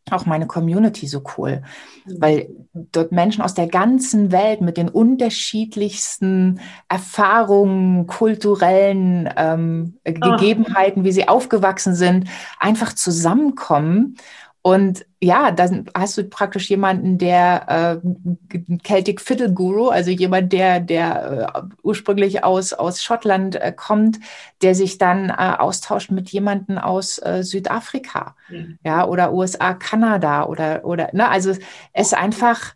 [0.09, 1.61] auch meine Community so cool,
[2.05, 2.15] mhm.
[2.19, 6.59] weil dort Menschen aus der ganzen Welt mit den unterschiedlichsten
[6.89, 10.11] Erfahrungen, kulturellen ähm, oh.
[10.11, 12.27] Gegebenheiten, wie sie aufgewachsen sind,
[12.59, 14.17] einfach zusammenkommen
[14.63, 20.79] und ja, dann hast du praktisch jemanden, der äh, Celtic Fiddle Guru, also jemand, der,
[20.79, 24.19] der äh, ursprünglich aus, aus Schottland äh, kommt,
[24.61, 28.77] der sich dann äh, austauscht mit jemandem aus äh, Südafrika, mhm.
[28.83, 31.59] ja, oder USA, Kanada oder, oder, ne, also es
[31.93, 32.75] ist einfach,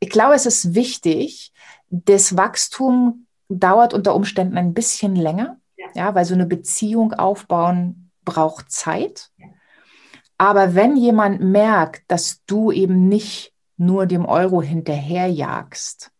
[0.00, 1.52] ich glaube, es ist wichtig,
[1.90, 8.10] das Wachstum dauert unter Umständen ein bisschen länger, ja, ja weil so eine Beziehung aufbauen
[8.24, 9.30] braucht Zeit.
[9.36, 9.46] Ja
[10.42, 16.10] aber wenn jemand merkt, dass du eben nicht nur dem Euro hinterherjagst,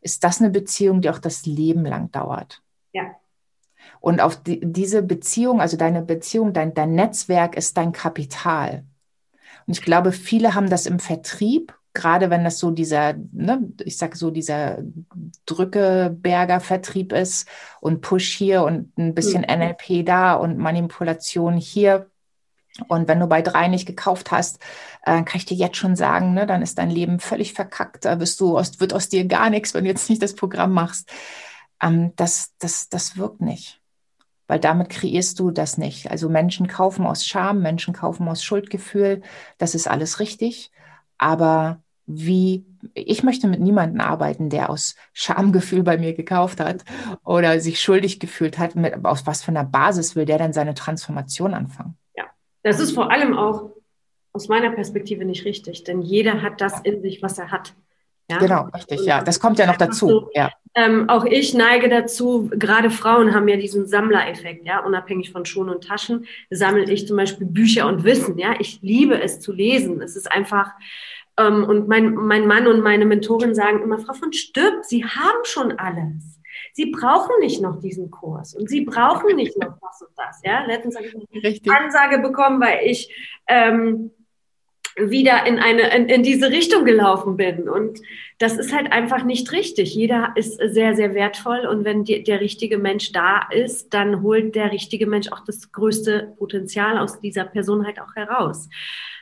[0.00, 2.62] ist das eine Beziehung, die auch das Leben lang dauert.
[2.92, 3.14] Ja.
[4.00, 8.82] Und auf die, diese Beziehung, also deine Beziehung, dein, dein Netzwerk ist dein Kapital.
[9.68, 13.98] Und ich glaube, viele haben das im Vertrieb, gerade wenn das so dieser, ne, ich
[13.98, 14.78] sage so, dieser
[15.46, 17.48] Drückeberger Vertrieb ist
[17.80, 19.58] und Push hier und ein bisschen mhm.
[19.60, 22.10] NLP da und Manipulation hier.
[22.88, 24.60] Und wenn du bei drei nicht gekauft hast,
[25.02, 28.04] äh, kann ich dir jetzt schon sagen, ne, dann ist dein Leben völlig verkackt.
[28.04, 30.72] Da wirst du aus, wird aus dir gar nichts, wenn du jetzt nicht das Programm
[30.72, 31.10] machst.
[31.80, 33.80] Ähm, das, das, das wirkt nicht
[34.46, 36.10] weil damit kreierst du das nicht.
[36.10, 39.22] Also Menschen kaufen aus Scham, Menschen kaufen aus Schuldgefühl,
[39.58, 40.70] das ist alles richtig,
[41.18, 46.84] aber wie, ich möchte mit niemandem arbeiten, der aus Schamgefühl bei mir gekauft hat
[47.24, 50.74] oder sich schuldig gefühlt hat, mit, aus was für einer Basis will der dann seine
[50.74, 51.96] Transformation anfangen?
[52.64, 53.70] Das ist vor allem auch
[54.32, 57.74] aus meiner Perspektive nicht richtig, denn jeder hat das in sich, was er hat.
[58.28, 58.38] Ja?
[58.38, 59.22] Genau, richtig, ja.
[59.22, 60.08] Das kommt ja noch dazu.
[60.08, 60.50] So, ja.
[60.74, 65.68] Ähm, auch ich neige dazu, gerade Frauen haben ja diesen Sammlereffekt, ja, unabhängig von Schuhen
[65.68, 68.54] und Taschen, sammle ich zum Beispiel Bücher und Wissen, ja.
[68.58, 70.00] Ich liebe es zu lesen.
[70.00, 70.72] Es ist einfach,
[71.38, 75.44] ähm, und mein, mein Mann und meine Mentorin sagen immer, Frau von Stüpp, Sie haben
[75.44, 76.40] schon alles.
[76.76, 80.42] Sie brauchen nicht noch diesen Kurs und Sie brauchen nicht noch das und das.
[80.42, 83.14] Ja, letztens habe ich eine Ansage bekommen, weil ich
[83.46, 84.10] ähm,
[84.96, 88.00] wieder in eine in, in diese Richtung gelaufen bin und
[88.38, 89.94] das ist halt einfach nicht richtig.
[89.94, 94.56] Jeder ist sehr sehr wertvoll und wenn die, der richtige Mensch da ist, dann holt
[94.56, 98.68] der richtige Mensch auch das größte Potenzial aus dieser Person halt auch heraus.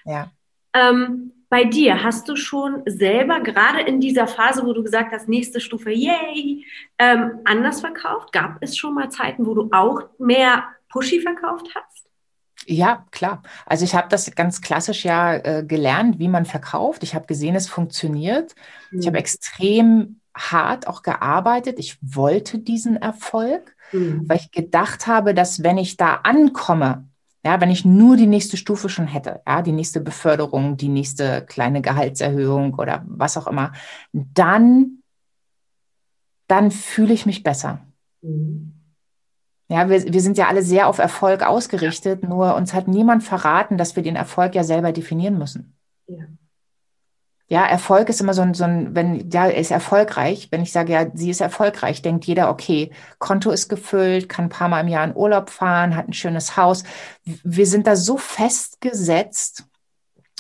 [0.06, 0.30] Ja.
[0.72, 5.28] Ähm, bei dir hast du schon selber gerade in dieser Phase, wo du gesagt hast,
[5.28, 6.64] nächste Stufe, yay,
[6.98, 8.32] ähm, anders verkauft?
[8.32, 12.06] Gab es schon mal Zeiten, wo du auch mehr Pushy verkauft hast?
[12.64, 13.42] Ja, klar.
[13.66, 17.02] Also ich habe das ganz klassisch ja äh, gelernt, wie man verkauft.
[17.02, 18.54] Ich habe gesehen, es funktioniert.
[18.90, 19.00] Mhm.
[19.00, 21.78] Ich habe extrem hart auch gearbeitet.
[21.78, 24.26] Ich wollte diesen Erfolg, mhm.
[24.26, 27.08] weil ich gedacht habe, dass wenn ich da ankomme,
[27.44, 31.44] ja, wenn ich nur die nächste Stufe schon hätte, ja, die nächste Beförderung, die nächste
[31.44, 33.72] kleine Gehaltserhöhung oder was auch immer,
[34.12, 35.02] dann,
[36.46, 37.80] dann fühle ich mich besser.
[38.22, 38.74] Mhm.
[39.68, 43.78] Ja, wir, wir sind ja alle sehr auf Erfolg ausgerichtet, nur uns hat niemand verraten,
[43.78, 45.76] dass wir den Erfolg ja selber definieren müssen.
[46.06, 46.26] Ja.
[47.52, 50.48] Ja, Erfolg ist immer so ein, so ein, wenn, ja, ist erfolgreich.
[50.50, 54.48] Wenn ich sage, ja, sie ist erfolgreich, denkt jeder, okay, Konto ist gefüllt, kann ein
[54.48, 56.82] paar Mal im Jahr in Urlaub fahren, hat ein schönes Haus.
[57.24, 59.66] Wir sind da so festgesetzt.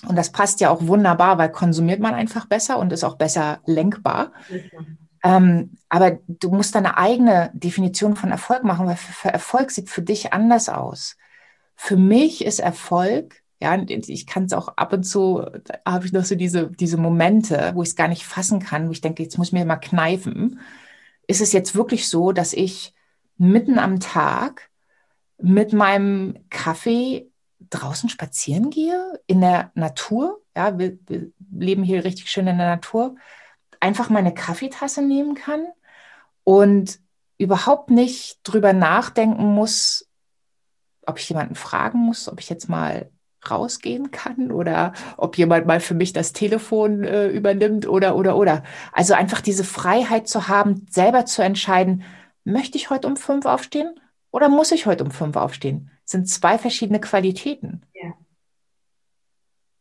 [0.08, 3.60] Und das passt ja auch wunderbar, weil konsumiert man einfach besser und ist auch besser
[3.66, 4.32] lenkbar.
[5.22, 10.00] Ähm, aber du musst deine eigene Definition von Erfolg machen, weil für Erfolg sieht für
[10.00, 11.18] dich anders aus.
[11.76, 15.46] Für mich ist Erfolg, ja, ich kann es auch ab und zu,
[15.86, 18.92] habe ich noch so diese, diese Momente, wo ich es gar nicht fassen kann, wo
[18.92, 20.60] ich denke, jetzt muss ich mir mal kneifen.
[21.26, 22.94] Ist es jetzt wirklich so, dass ich
[23.38, 24.70] mitten am Tag
[25.38, 27.30] mit meinem Kaffee
[27.70, 30.40] draußen spazieren gehe, in der Natur?
[30.56, 33.16] Ja, wir, wir leben hier richtig schön in der Natur
[33.82, 35.66] einfach meine Kaffeetasse nehmen kann
[36.44, 37.00] und
[37.36, 40.08] überhaupt nicht drüber nachdenken muss,
[41.04, 43.10] ob ich jemanden fragen muss, ob ich jetzt mal
[43.50, 48.62] rausgehen kann oder ob jemand mal für mich das Telefon äh, übernimmt oder oder oder.
[48.92, 52.04] Also einfach diese Freiheit zu haben, selber zu entscheiden,
[52.44, 53.98] möchte ich heute um fünf aufstehen
[54.30, 55.90] oder muss ich heute um fünf aufstehen?
[56.04, 57.82] Das sind zwei verschiedene Qualitäten.
[57.94, 58.12] Ja.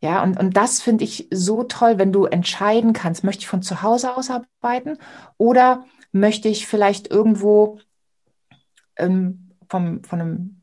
[0.04, 3.62] Ja, und, und das finde ich so toll, wenn du entscheiden kannst, möchte ich von
[3.62, 4.98] zu Hause aus arbeiten
[5.38, 7.80] oder möchte ich vielleicht irgendwo
[8.98, 10.61] ähm, vom, von einem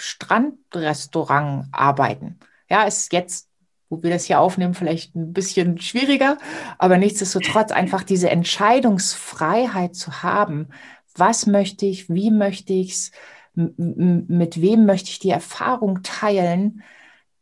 [0.00, 2.38] Strandrestaurant arbeiten.
[2.68, 3.48] Ja, ist jetzt,
[3.88, 6.38] wo wir das hier aufnehmen, vielleicht ein bisschen schwieriger,
[6.78, 10.68] aber nichtsdestotrotz einfach diese Entscheidungsfreiheit zu haben.
[11.16, 13.10] Was möchte ich, wie möchte ich es,
[13.54, 16.82] mit wem möchte ich die Erfahrung teilen?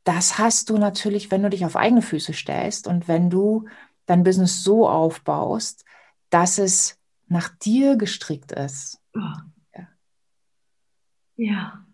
[0.08, 3.68] das hast du natürlich, wenn du dich auf eigene Füße stellst und wenn du
[4.06, 5.84] dein Business so aufbaust,
[6.30, 9.02] dass es nach dir gestrickt ist.
[9.14, 9.20] Oh.
[9.76, 9.88] Ja.
[11.36, 11.86] ja.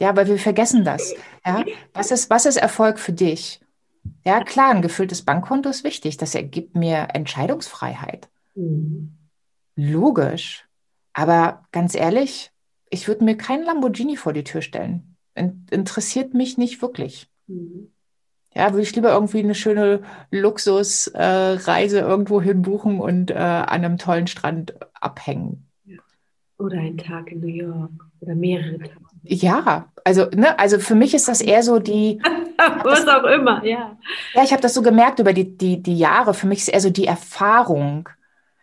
[0.00, 1.14] Ja, aber wir vergessen das.
[1.46, 1.64] Ja?
[1.92, 3.60] Was, ist, was ist Erfolg für dich?
[4.24, 6.16] Ja, klar, ein gefülltes Bankkonto ist wichtig.
[6.16, 8.30] Das ergibt mir Entscheidungsfreiheit.
[8.54, 9.16] Mhm.
[9.76, 10.66] Logisch.
[11.12, 12.50] Aber ganz ehrlich,
[12.88, 15.16] ich würde mir keinen Lamborghini vor die Tür stellen.
[15.34, 17.28] Interessiert mich nicht wirklich.
[17.46, 17.92] Mhm.
[18.54, 23.84] Ja, würde ich lieber irgendwie eine schöne Luxusreise äh, irgendwo hin buchen und äh, an
[23.84, 25.68] einem tollen Strand abhängen.
[26.58, 29.09] Oder einen Tag in New York oder mehrere Tage.
[29.22, 32.20] Ja, also, ne, also für mich ist das eher so die.
[32.84, 33.96] Was auch immer, ja.
[34.34, 36.34] Ja, ich habe das so gemerkt über die, die, die Jahre.
[36.34, 38.08] Für mich ist eher so die Erfahrung.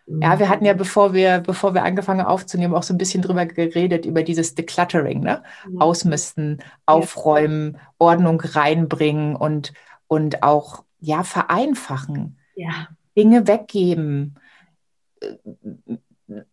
[0.10, 3.46] Ja, wir hatten ja, bevor wir, bevor wir angefangen aufzunehmen, auch so ein bisschen drüber
[3.46, 5.43] geredet, über dieses Decluttering, ne?
[5.80, 9.74] Ausmisten, aufräumen, Ordnung reinbringen und,
[10.08, 12.39] und auch ja vereinfachen.
[12.56, 12.88] Ja.
[13.17, 14.36] Dinge weggeben.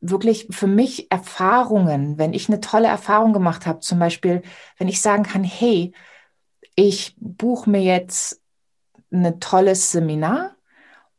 [0.01, 4.43] Wirklich für mich Erfahrungen, wenn ich eine tolle Erfahrung gemacht habe, zum Beispiel,
[4.79, 5.93] wenn ich sagen kann, hey,
[6.77, 8.41] ich buche mir jetzt
[9.11, 10.57] ein tolles Seminar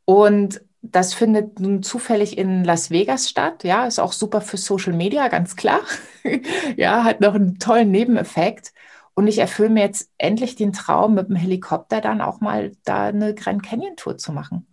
[0.05, 3.63] und das findet nun zufällig in Las Vegas statt.
[3.63, 5.81] Ja, ist auch super für Social Media, ganz klar.
[6.77, 8.73] ja, hat noch einen tollen Nebeneffekt.
[9.15, 13.05] Und ich erfülle mir jetzt endlich den Traum, mit dem Helikopter dann auch mal da
[13.07, 14.67] eine Grand Canyon Tour zu machen.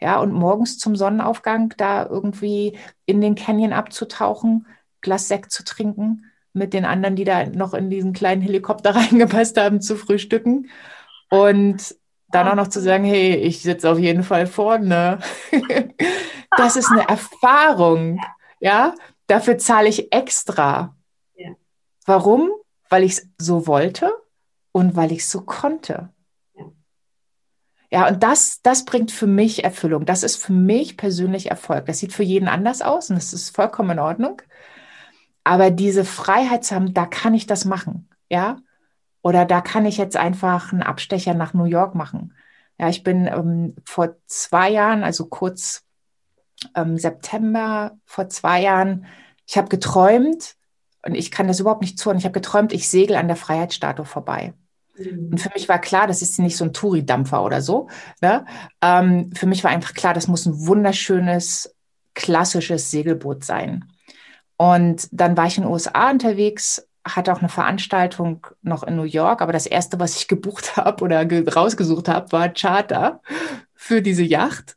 [0.00, 4.66] Ja, und morgens zum Sonnenaufgang da irgendwie in den Canyon abzutauchen,
[5.00, 9.58] Glas Sekt zu trinken, mit den anderen, die da noch in diesen kleinen Helikopter reingepasst
[9.58, 10.70] haben, zu frühstücken.
[11.30, 11.94] Und
[12.28, 15.20] dann auch noch zu sagen, hey, ich sitze auf jeden Fall vorne.
[16.56, 18.20] das ist eine Erfahrung.
[18.60, 18.94] Ja,
[19.26, 20.96] dafür zahle ich extra.
[21.34, 21.50] Ja.
[22.04, 22.50] Warum?
[22.88, 24.12] Weil ich es so wollte
[24.72, 26.10] und weil ich es so konnte.
[27.90, 28.08] Ja.
[28.08, 30.04] und das, das bringt für mich Erfüllung.
[30.04, 31.86] Das ist für mich persönlich Erfolg.
[31.86, 34.42] Das sieht für jeden anders aus und das ist vollkommen in Ordnung.
[35.44, 38.08] Aber diese Freiheit zu haben, da kann ich das machen.
[38.28, 38.58] Ja,
[39.22, 42.34] oder da kann ich jetzt einfach einen Abstecher nach New York machen.
[42.78, 45.84] Ja, ich bin ähm, vor zwei Jahren, also kurz
[46.74, 49.06] ähm, September vor zwei Jahren,
[49.46, 50.56] ich habe geträumt
[51.04, 52.18] und ich kann das überhaupt nicht zuhören.
[52.18, 54.54] Ich habe geträumt, ich segel an der Freiheitsstatue vorbei.
[54.98, 55.28] Mhm.
[55.32, 57.88] Und für mich war klar, das ist nicht so ein Touri-Dampfer oder so.
[58.20, 58.44] Ne?
[58.82, 61.74] Ähm, für mich war einfach klar, das muss ein wunderschönes,
[62.14, 63.84] klassisches Segelboot sein.
[64.56, 69.04] Und dann war ich in den USA unterwegs hatte auch eine Veranstaltung noch in New
[69.04, 73.20] York, aber das erste, was ich gebucht habe oder rausgesucht habe, war Charter
[73.74, 74.76] für diese Yacht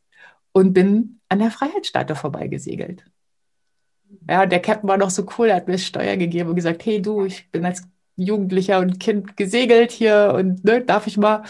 [0.52, 3.04] und bin an der Freiheitsstatue vorbeigesegelt.
[4.28, 7.00] Ja, der Captain war noch so cool, er hat mir Steuer gegeben und gesagt, hey
[7.00, 7.82] du, ich bin als
[8.16, 11.44] Jugendlicher und Kind gesegelt hier und ne, darf ich mal?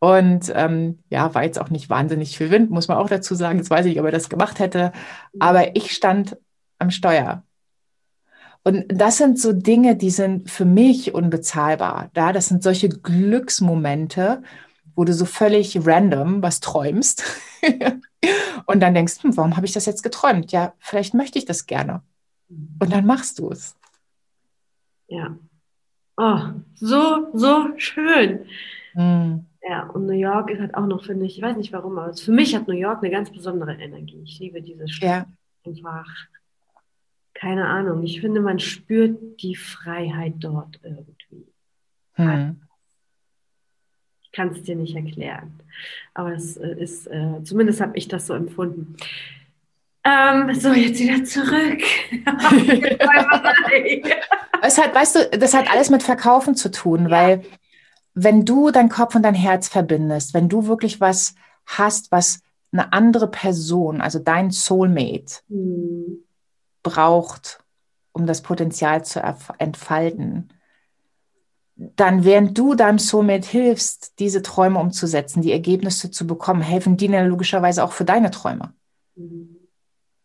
[0.00, 3.58] Und ähm, ja, war jetzt auch nicht wahnsinnig viel Wind, muss man auch dazu sagen.
[3.58, 4.92] Jetzt weiß ich, ob er das gemacht hätte.
[5.38, 6.36] Aber ich stand
[6.78, 7.42] am Steuer
[8.64, 12.10] und das sind so Dinge, die sind für mich unbezahlbar.
[12.14, 14.42] Da, das sind solche Glücksmomente,
[14.96, 17.24] wo du so völlig random was träumst
[18.66, 20.50] und dann denkst, hm, warum habe ich das jetzt geträumt?
[20.50, 22.02] Ja, vielleicht möchte ich das gerne.
[22.48, 23.76] Und dann machst du es.
[25.08, 25.36] Ja.
[26.16, 26.38] Oh,
[26.74, 28.46] so, so schön.
[28.94, 29.40] Mm.
[29.68, 32.14] Ja, und New York ist halt auch noch, finde ich, ich weiß nicht warum, aber
[32.14, 34.20] für mich hat New York eine ganz besondere Energie.
[34.24, 35.08] Ich liebe diese Stadt.
[35.08, 35.26] Ja.
[35.66, 36.06] Einfach
[37.34, 41.46] keine Ahnung, ich finde, man spürt die Freiheit dort irgendwie.
[42.14, 42.60] Hm.
[44.22, 45.60] Ich kann es dir nicht erklären,
[46.14, 48.96] aber es äh, ist, äh, zumindest habe ich das so empfunden.
[50.04, 51.82] Ähm, so, jetzt wieder zurück.
[54.66, 57.10] es hat, weißt du, das hat alles mit Verkaufen zu tun, ja.
[57.10, 57.42] weil
[58.14, 61.34] wenn du dein Kopf und dein Herz verbindest, wenn du wirklich was
[61.66, 62.40] hast, was
[62.72, 66.24] eine andere Person, also dein Soulmate, hm
[66.84, 67.64] braucht,
[68.12, 69.20] um das Potenzial zu
[69.58, 70.50] entfalten,
[71.74, 77.08] dann während du deinem Soulmate hilfst, diese Träume umzusetzen, die Ergebnisse zu bekommen, helfen die
[77.08, 78.72] logischerweise auch für deine Träume.
[79.16, 79.56] Mhm.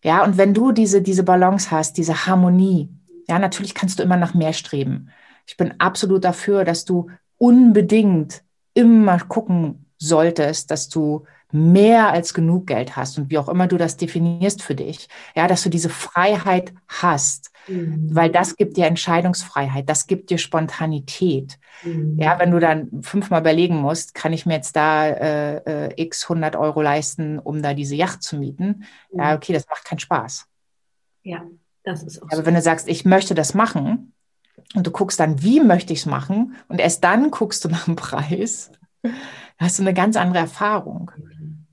[0.04, 2.90] Ja, und wenn du diese, diese Balance hast, diese Harmonie,
[3.30, 5.10] ja, natürlich kannst du immer nach mehr streben.
[5.46, 12.68] Ich bin absolut dafür, dass du unbedingt immer gucken solltest, dass du mehr als genug
[12.68, 15.90] Geld hast und wie auch immer du das definierst für dich, ja, dass du diese
[15.90, 18.08] Freiheit hast, mhm.
[18.12, 21.58] weil das gibt dir Entscheidungsfreiheit, das gibt dir Spontanität.
[21.84, 22.18] Mhm.
[22.20, 26.24] Ja, wenn du dann fünfmal überlegen musst, kann ich mir jetzt da äh, äh, x
[26.26, 28.86] 100 Euro leisten, um da diese Yacht zu mieten?
[29.12, 29.20] Mhm.
[29.20, 30.46] Ja, okay, das macht keinen Spaß.
[31.24, 31.44] Ja,
[31.84, 32.28] das ist auch.
[32.28, 32.46] Aber so.
[32.46, 34.14] wenn du sagst, ich möchte das machen
[34.76, 37.86] und du guckst dann, wie möchte ich es machen und erst dann guckst du nach
[37.86, 38.72] dem Preis,
[39.58, 41.12] hast du eine ganz andere Erfahrung.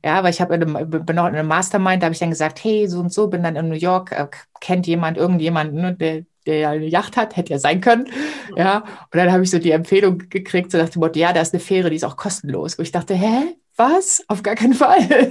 [0.04, 2.86] Ja, weil ich habe bin auch in einem Mastermind, da habe ich dann gesagt, hey,
[2.86, 4.28] so und so, bin dann in New York, äh,
[4.60, 8.06] kennt jemand irgendjemanden, ne, der, der eine Yacht hat, hätte ja sein können.
[8.56, 11.40] Ja, und dann habe ich so die Empfehlung gekriegt, so nach dem Motto, ja, da
[11.40, 12.78] ist eine Fähre, die ist auch kostenlos.
[12.78, 14.24] Wo ich dachte, hä, was?
[14.28, 15.08] Auf gar keinen Fall.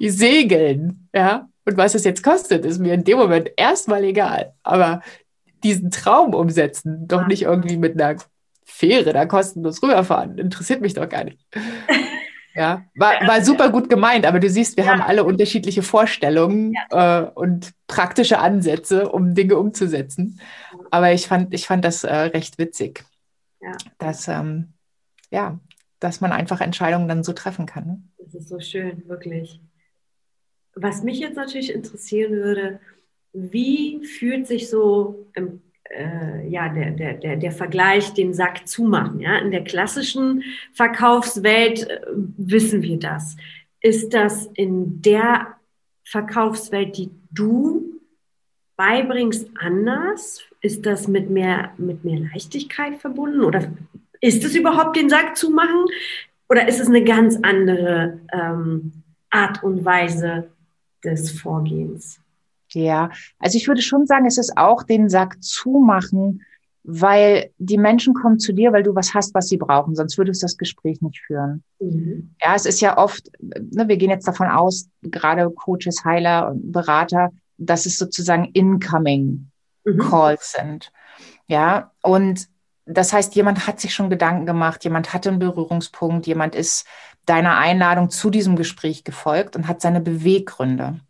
[0.00, 1.48] die segeln, ja.
[1.68, 4.54] Und was es jetzt kostet, ist mir in dem Moment erstmal egal.
[4.62, 5.02] Aber
[5.62, 8.18] diesen Traum umsetzen, doch nicht irgendwie mit einer
[8.64, 11.46] Fähre da kostenlos rüberfahren, interessiert mich doch gar nicht.
[12.54, 14.92] Ja, war, war super gut gemeint, aber du siehst, wir ja.
[14.92, 17.26] haben alle unterschiedliche Vorstellungen ja.
[17.26, 20.40] äh, und praktische Ansätze, um Dinge umzusetzen.
[20.90, 23.04] Aber ich fand, ich fand das äh, recht witzig,
[23.60, 23.72] ja.
[23.98, 24.72] dass, ähm,
[25.30, 25.60] ja,
[26.00, 27.86] dass man einfach Entscheidungen dann so treffen kann.
[27.86, 28.02] Ne?
[28.24, 29.60] Das ist so schön, wirklich.
[30.80, 32.80] Was mich jetzt natürlich interessieren würde,
[33.32, 35.60] wie fühlt sich so im
[35.90, 39.20] äh, ja, der, der, der, der Vergleich, den Sack zumachen.
[39.20, 39.38] Ja?
[39.38, 42.00] In der klassischen Verkaufswelt äh,
[42.36, 43.36] wissen wir das.
[43.80, 45.56] Ist das in der
[46.04, 48.00] Verkaufswelt, die du
[48.76, 50.42] beibringst, anders?
[50.60, 53.42] Ist das mit mehr, mit mehr Leichtigkeit verbunden?
[53.42, 53.70] Oder
[54.20, 55.84] ist es überhaupt den Sack zumachen?
[56.48, 58.92] Oder ist es eine ganz andere ähm,
[59.30, 60.50] Art und Weise
[61.04, 62.20] des Vorgehens?
[62.70, 66.42] Ja, also ich würde schon sagen, es ist auch den Sack zumachen,
[66.84, 70.42] weil die Menschen kommen zu dir, weil du was hast, was sie brauchen, sonst würdest
[70.42, 71.62] du das Gespräch nicht führen.
[71.80, 72.34] Mhm.
[72.42, 76.72] Ja, es ist ja oft, ne, wir gehen jetzt davon aus, gerade Coaches, Heiler und
[76.72, 79.50] Berater, dass es sozusagen incoming
[79.84, 79.98] mhm.
[79.98, 80.92] Calls sind.
[81.46, 82.48] Ja, und
[82.86, 86.86] das heißt, jemand hat sich schon Gedanken gemacht, jemand hatte einen Berührungspunkt, jemand ist
[87.28, 91.00] deiner Einladung zu diesem Gespräch gefolgt und hat seine Beweggründe.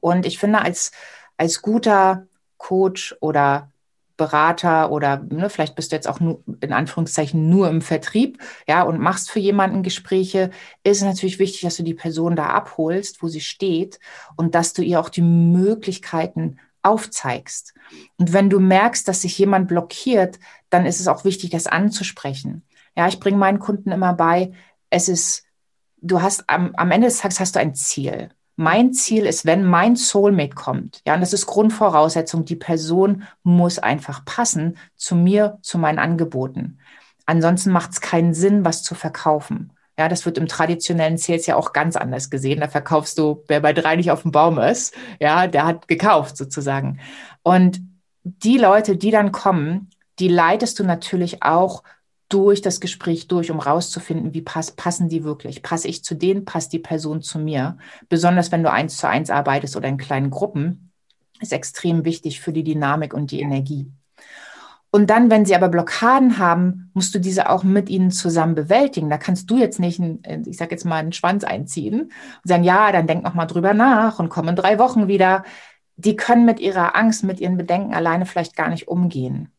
[0.00, 0.92] Und ich finde, als,
[1.36, 2.26] als guter
[2.56, 3.70] Coach oder
[4.16, 8.82] Berater oder ne, vielleicht bist du jetzt auch nur, in Anführungszeichen nur im Vertrieb, ja,
[8.82, 10.50] und machst für jemanden Gespräche,
[10.84, 13.98] ist natürlich wichtig, dass du die Person da abholst, wo sie steht
[14.36, 17.74] und dass du ihr auch die Möglichkeiten aufzeigst.
[18.18, 20.38] Und wenn du merkst, dass sich jemand blockiert,
[20.70, 22.62] dann ist es auch wichtig, das anzusprechen.
[22.96, 24.52] Ja, ich bringe meinen Kunden immer bei,
[24.94, 25.44] es ist,
[26.00, 28.30] du hast am, am Ende des Tages hast du ein Ziel.
[28.54, 33.80] Mein Ziel ist, wenn mein Soulmate kommt, ja, und das ist Grundvoraussetzung, die Person muss
[33.80, 36.78] einfach passen zu mir, zu meinen Angeboten.
[37.26, 39.72] Ansonsten macht es keinen Sinn, was zu verkaufen.
[39.98, 42.60] Ja, das wird im traditionellen Sales ja auch ganz anders gesehen.
[42.60, 46.36] Da verkaufst du, wer bei drei nicht auf dem Baum ist, ja, der hat gekauft
[46.36, 47.00] sozusagen.
[47.42, 47.80] Und
[48.22, 49.90] die Leute, die dann kommen,
[50.20, 51.82] die leitest du natürlich auch
[52.34, 55.62] durch das Gespräch durch, um rauszufinden, wie pass, passen die wirklich.
[55.62, 57.78] Passe ich zu denen, passt die Person zu mir.
[58.08, 60.90] Besonders wenn du eins zu eins arbeitest oder in kleinen Gruppen,
[61.40, 63.88] ist extrem wichtig für die Dynamik und die Energie.
[64.90, 69.10] Und dann, wenn sie aber Blockaden haben, musst du diese auch mit ihnen zusammen bewältigen.
[69.10, 70.00] Da kannst du jetzt nicht,
[70.46, 72.12] ich sage jetzt mal, einen Schwanz einziehen und
[72.44, 75.44] sagen, ja, dann denk noch mal drüber nach und komm in drei Wochen wieder.
[75.96, 79.53] Die können mit ihrer Angst, mit ihren Bedenken alleine vielleicht gar nicht umgehen.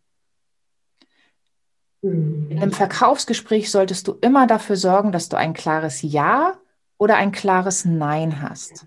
[2.12, 6.54] In einem Verkaufsgespräch solltest du immer dafür sorgen, dass du ein klares Ja
[6.98, 8.86] oder ein klares Nein hast.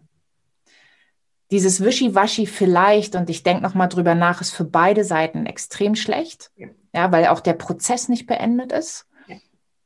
[1.51, 6.51] Dieses Wischiwaschi vielleicht und ich denke nochmal drüber nach, ist für beide Seiten extrem schlecht,
[6.57, 6.69] ja.
[6.93, 9.07] ja, weil auch der Prozess nicht beendet ist.
[9.27, 9.37] Ja.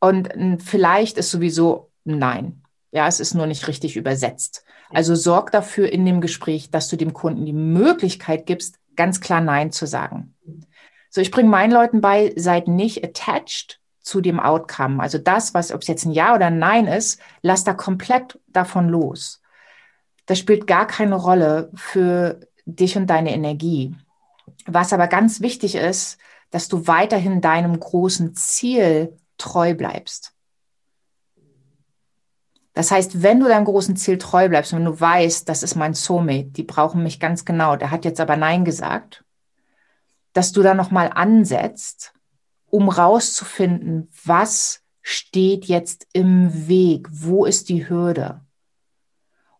[0.00, 0.28] Und
[0.62, 2.62] vielleicht ist sowieso Nein.
[2.90, 4.64] Ja, es ist nur nicht richtig übersetzt.
[4.90, 9.40] Also sorg dafür in dem Gespräch, dass du dem Kunden die Möglichkeit gibst, ganz klar
[9.40, 10.34] Nein zu sagen.
[11.14, 15.02] So, ich bringe meinen Leuten bei, seid nicht attached zu dem Outcome.
[15.02, 18.40] Also das, was, ob es jetzt ein Ja oder ein Nein ist, lass da komplett
[18.46, 19.42] davon los.
[20.24, 23.94] Das spielt gar keine Rolle für dich und deine Energie.
[24.64, 26.16] Was aber ganz wichtig ist,
[26.50, 30.32] dass du weiterhin deinem großen Ziel treu bleibst.
[32.72, 35.92] Das heißt, wenn du deinem großen Ziel treu bleibst, wenn du weißt, das ist mein
[35.92, 39.24] Soulmate, die brauchen mich ganz genau, der hat jetzt aber Nein gesagt,
[40.32, 42.12] dass du da nochmal ansetzt,
[42.70, 48.40] um rauszufinden, was steht jetzt im Weg, wo ist die Hürde?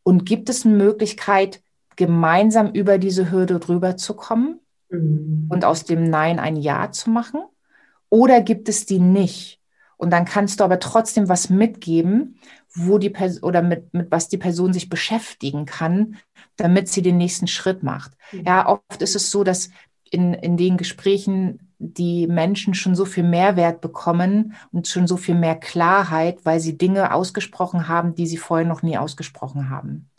[0.03, 1.63] Und gibt es eine Möglichkeit,
[1.97, 5.47] gemeinsam über diese Hürde drüber zu kommen mhm.
[5.51, 7.43] und aus dem Nein ein Ja zu machen?
[8.09, 9.61] Oder gibt es die nicht?
[9.97, 12.37] Und dann kannst du aber trotzdem was mitgeben,
[12.75, 16.17] wo die Person oder mit, mit was die Person sich beschäftigen kann,
[16.57, 18.13] damit sie den nächsten Schritt macht.
[18.33, 18.45] Mhm.
[18.45, 19.71] Ja, oft ist es so, dass
[20.13, 25.35] in, in den Gesprächen die Menschen schon so viel Mehrwert bekommen und schon so viel
[25.35, 30.11] mehr Klarheit, weil sie Dinge ausgesprochen haben, die sie vorher noch nie ausgesprochen haben.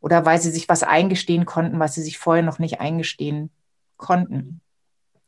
[0.00, 3.50] Oder weil sie sich was eingestehen konnten, was sie sich vorher noch nicht eingestehen
[3.96, 4.60] konnten.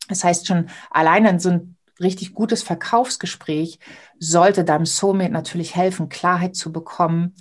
[0.08, 3.78] Das heißt schon, alleine in so ein richtig gutes Verkaufsgespräch
[4.18, 7.34] sollte deinem Soulmate natürlich helfen, Klarheit zu bekommen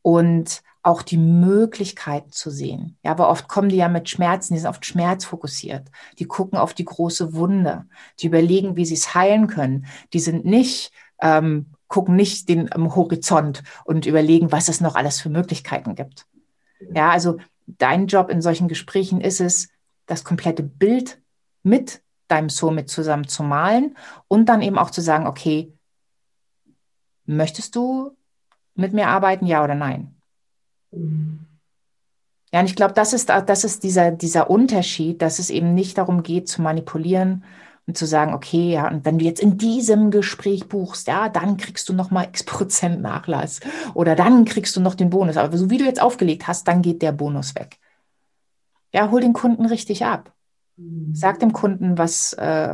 [0.00, 2.98] und auch die Möglichkeiten zu sehen.
[3.04, 5.88] Ja, aber oft kommen die ja mit Schmerzen, die sind oft schmerzfokussiert.
[6.18, 7.86] Die gucken auf die große Wunde,
[8.18, 9.86] die überlegen, wie sie es heilen können.
[10.12, 15.20] Die sind nicht, ähm, gucken nicht den ähm, Horizont und überlegen, was es noch alles
[15.20, 16.26] für Möglichkeiten gibt.
[16.92, 19.68] Ja, also dein Job in solchen Gesprächen ist es,
[20.06, 21.22] das komplette Bild
[21.62, 25.72] mit deinem Soul zusammen zu malen und dann eben auch zu sagen, okay,
[27.24, 28.16] möchtest du
[28.74, 30.16] mit mir arbeiten, ja oder nein?
[30.92, 35.96] Ja, und ich glaube, das ist, das ist dieser, dieser Unterschied, dass es eben nicht
[35.98, 37.44] darum geht, zu manipulieren
[37.86, 41.56] und zu sagen, okay, ja, und wenn du jetzt in diesem Gespräch buchst, ja, dann
[41.56, 43.60] kriegst du nochmal x Prozent Nachlass
[43.94, 45.36] oder dann kriegst du noch den Bonus.
[45.36, 47.78] Aber so wie du jetzt aufgelegt hast, dann geht der Bonus weg.
[48.92, 50.32] Ja, hol den Kunden richtig ab.
[51.12, 52.72] Sag dem Kunden was, äh,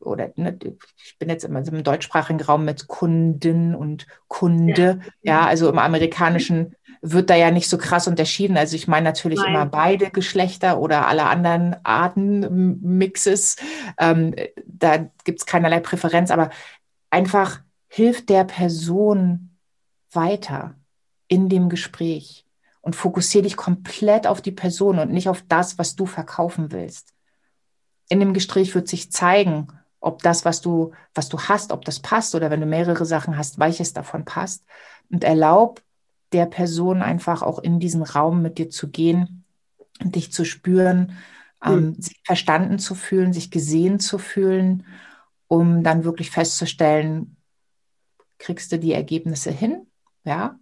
[0.00, 0.58] oder ne,
[0.96, 5.00] ich bin jetzt immer im deutschsprachigen Raum mit Kunden und Kunde.
[5.22, 6.74] Ja, ja also im amerikanischen
[7.12, 8.56] wird da ja nicht so krass unterschieden.
[8.56, 9.54] Also ich meine natürlich Nein.
[9.54, 13.56] immer beide Geschlechter oder alle anderen Arten Mixes.
[13.98, 14.34] Ähm,
[14.66, 16.50] da gibt es keinerlei Präferenz, aber
[17.10, 19.56] einfach hilft der Person
[20.12, 20.74] weiter
[21.28, 22.44] in dem Gespräch
[22.80, 27.16] und fokussiere dich komplett auf die Person und nicht auf das, was du verkaufen willst
[28.08, 29.68] in dem Gespräch wird sich zeigen,
[30.00, 33.36] ob das, was du, was du hast, ob das passt oder wenn du mehrere Sachen
[33.36, 34.64] hast, welches davon passt.
[35.10, 35.82] Und erlaub
[36.32, 39.44] der Person einfach auch in diesen Raum mit dir zu gehen
[40.02, 41.12] dich zu spüren,
[41.64, 41.72] mhm.
[41.72, 44.86] ähm, sich verstanden zu fühlen, sich gesehen zu fühlen,
[45.48, 47.36] um dann wirklich festzustellen,
[48.38, 49.86] kriegst du die Ergebnisse hin?
[50.24, 50.58] Ja,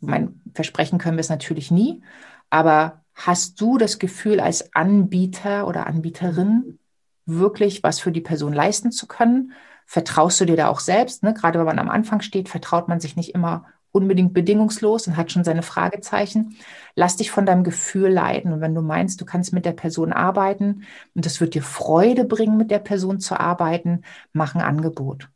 [0.00, 2.02] mein Versprechen können wir es natürlich nie,
[2.50, 6.78] aber hast du das Gefühl, als Anbieter oder Anbieterin
[7.24, 9.52] wirklich was für die Person leisten zu können?
[9.86, 11.22] Vertraust du dir da auch selbst?
[11.22, 11.32] Ne?
[11.32, 13.64] Gerade wenn man am Anfang steht, vertraut man sich nicht immer
[13.96, 16.56] unbedingt bedingungslos und hat schon seine Fragezeichen.
[16.94, 18.52] Lass dich von deinem Gefühl leiten.
[18.52, 20.82] Und wenn du meinst, du kannst mit der Person arbeiten
[21.14, 25.28] und es wird dir Freude bringen, mit der Person zu arbeiten, mach ein Angebot.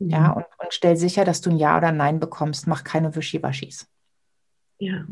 [0.00, 0.10] Mhm.
[0.10, 2.66] Ja, und, und stell sicher, dass du ein Ja oder ein Nein bekommst.
[2.66, 3.88] Mach keine Wischiwaschis.
[4.78, 5.04] Ja,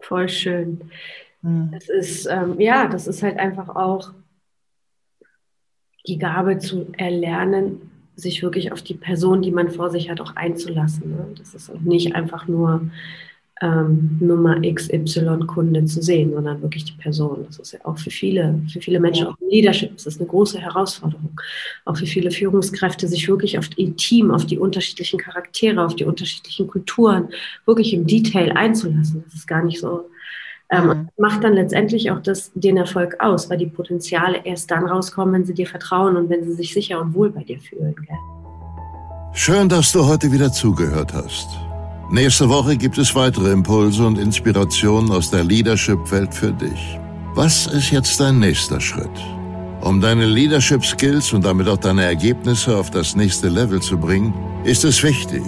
[0.00, 0.90] voll schön.
[1.42, 1.70] Mhm.
[1.72, 4.12] Das ist, ähm, ja, das ist halt einfach auch
[6.06, 10.36] die Gabe zu erlernen, sich wirklich auf die Person, die man vor sich hat, auch
[10.36, 11.10] einzulassen.
[11.10, 11.26] Ne?
[11.38, 12.88] Das ist nicht einfach nur
[13.62, 17.44] ähm, Nummer XY-Kunde zu sehen, sondern wirklich die Person.
[17.46, 20.28] Das ist ja auch für viele, für viele Menschen, auch im Leadership, das ist eine
[20.28, 21.40] große Herausforderung.
[21.84, 26.04] Auch für viele Führungskräfte, sich wirklich auf ihr Team, auf die unterschiedlichen Charaktere, auf die
[26.04, 27.28] unterschiedlichen Kulturen
[27.64, 29.22] wirklich im Detail einzulassen.
[29.24, 30.10] Das ist gar nicht so
[30.74, 31.08] ähm, mhm.
[31.18, 35.44] Macht dann letztendlich auch das, den Erfolg aus, weil die Potenziale erst dann rauskommen, wenn
[35.44, 37.94] sie dir vertrauen und wenn sie sich sicher und wohl bei dir fühlen.
[37.94, 38.16] Gell?
[39.32, 41.48] Schön, dass du heute wieder zugehört hast.
[42.10, 46.98] Nächste Woche gibt es weitere Impulse und Inspirationen aus der Leadership-Welt für dich.
[47.34, 49.10] Was ist jetzt dein nächster Schritt?
[49.80, 54.32] Um deine Leadership-Skills und damit auch deine Ergebnisse auf das nächste Level zu bringen,
[54.64, 55.42] ist es wichtig,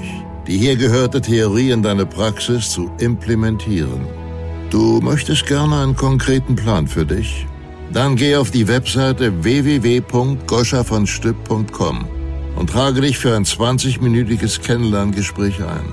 [0.47, 4.26] die hier gehörte Theorie in deine Praxis zu implementieren.
[4.71, 7.47] Du möchtest gerne einen konkreten Plan für dich?
[7.93, 12.09] Dann geh auf die Webseite www.goschavonstipp.com
[12.57, 15.87] und trage dich für ein 20-minütiges Kennenlerngespräch ein.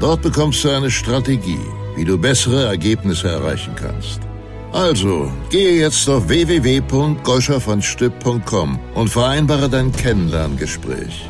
[0.00, 1.60] Dort bekommst du eine Strategie,
[1.94, 4.18] wie du bessere Ergebnisse erreichen kannst.
[4.72, 11.28] Also, gehe jetzt auf www.goschavonstipp.com und vereinbare dein Kennenlerngespräch.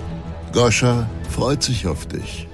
[0.52, 2.48] Goscha freut sich auf dich.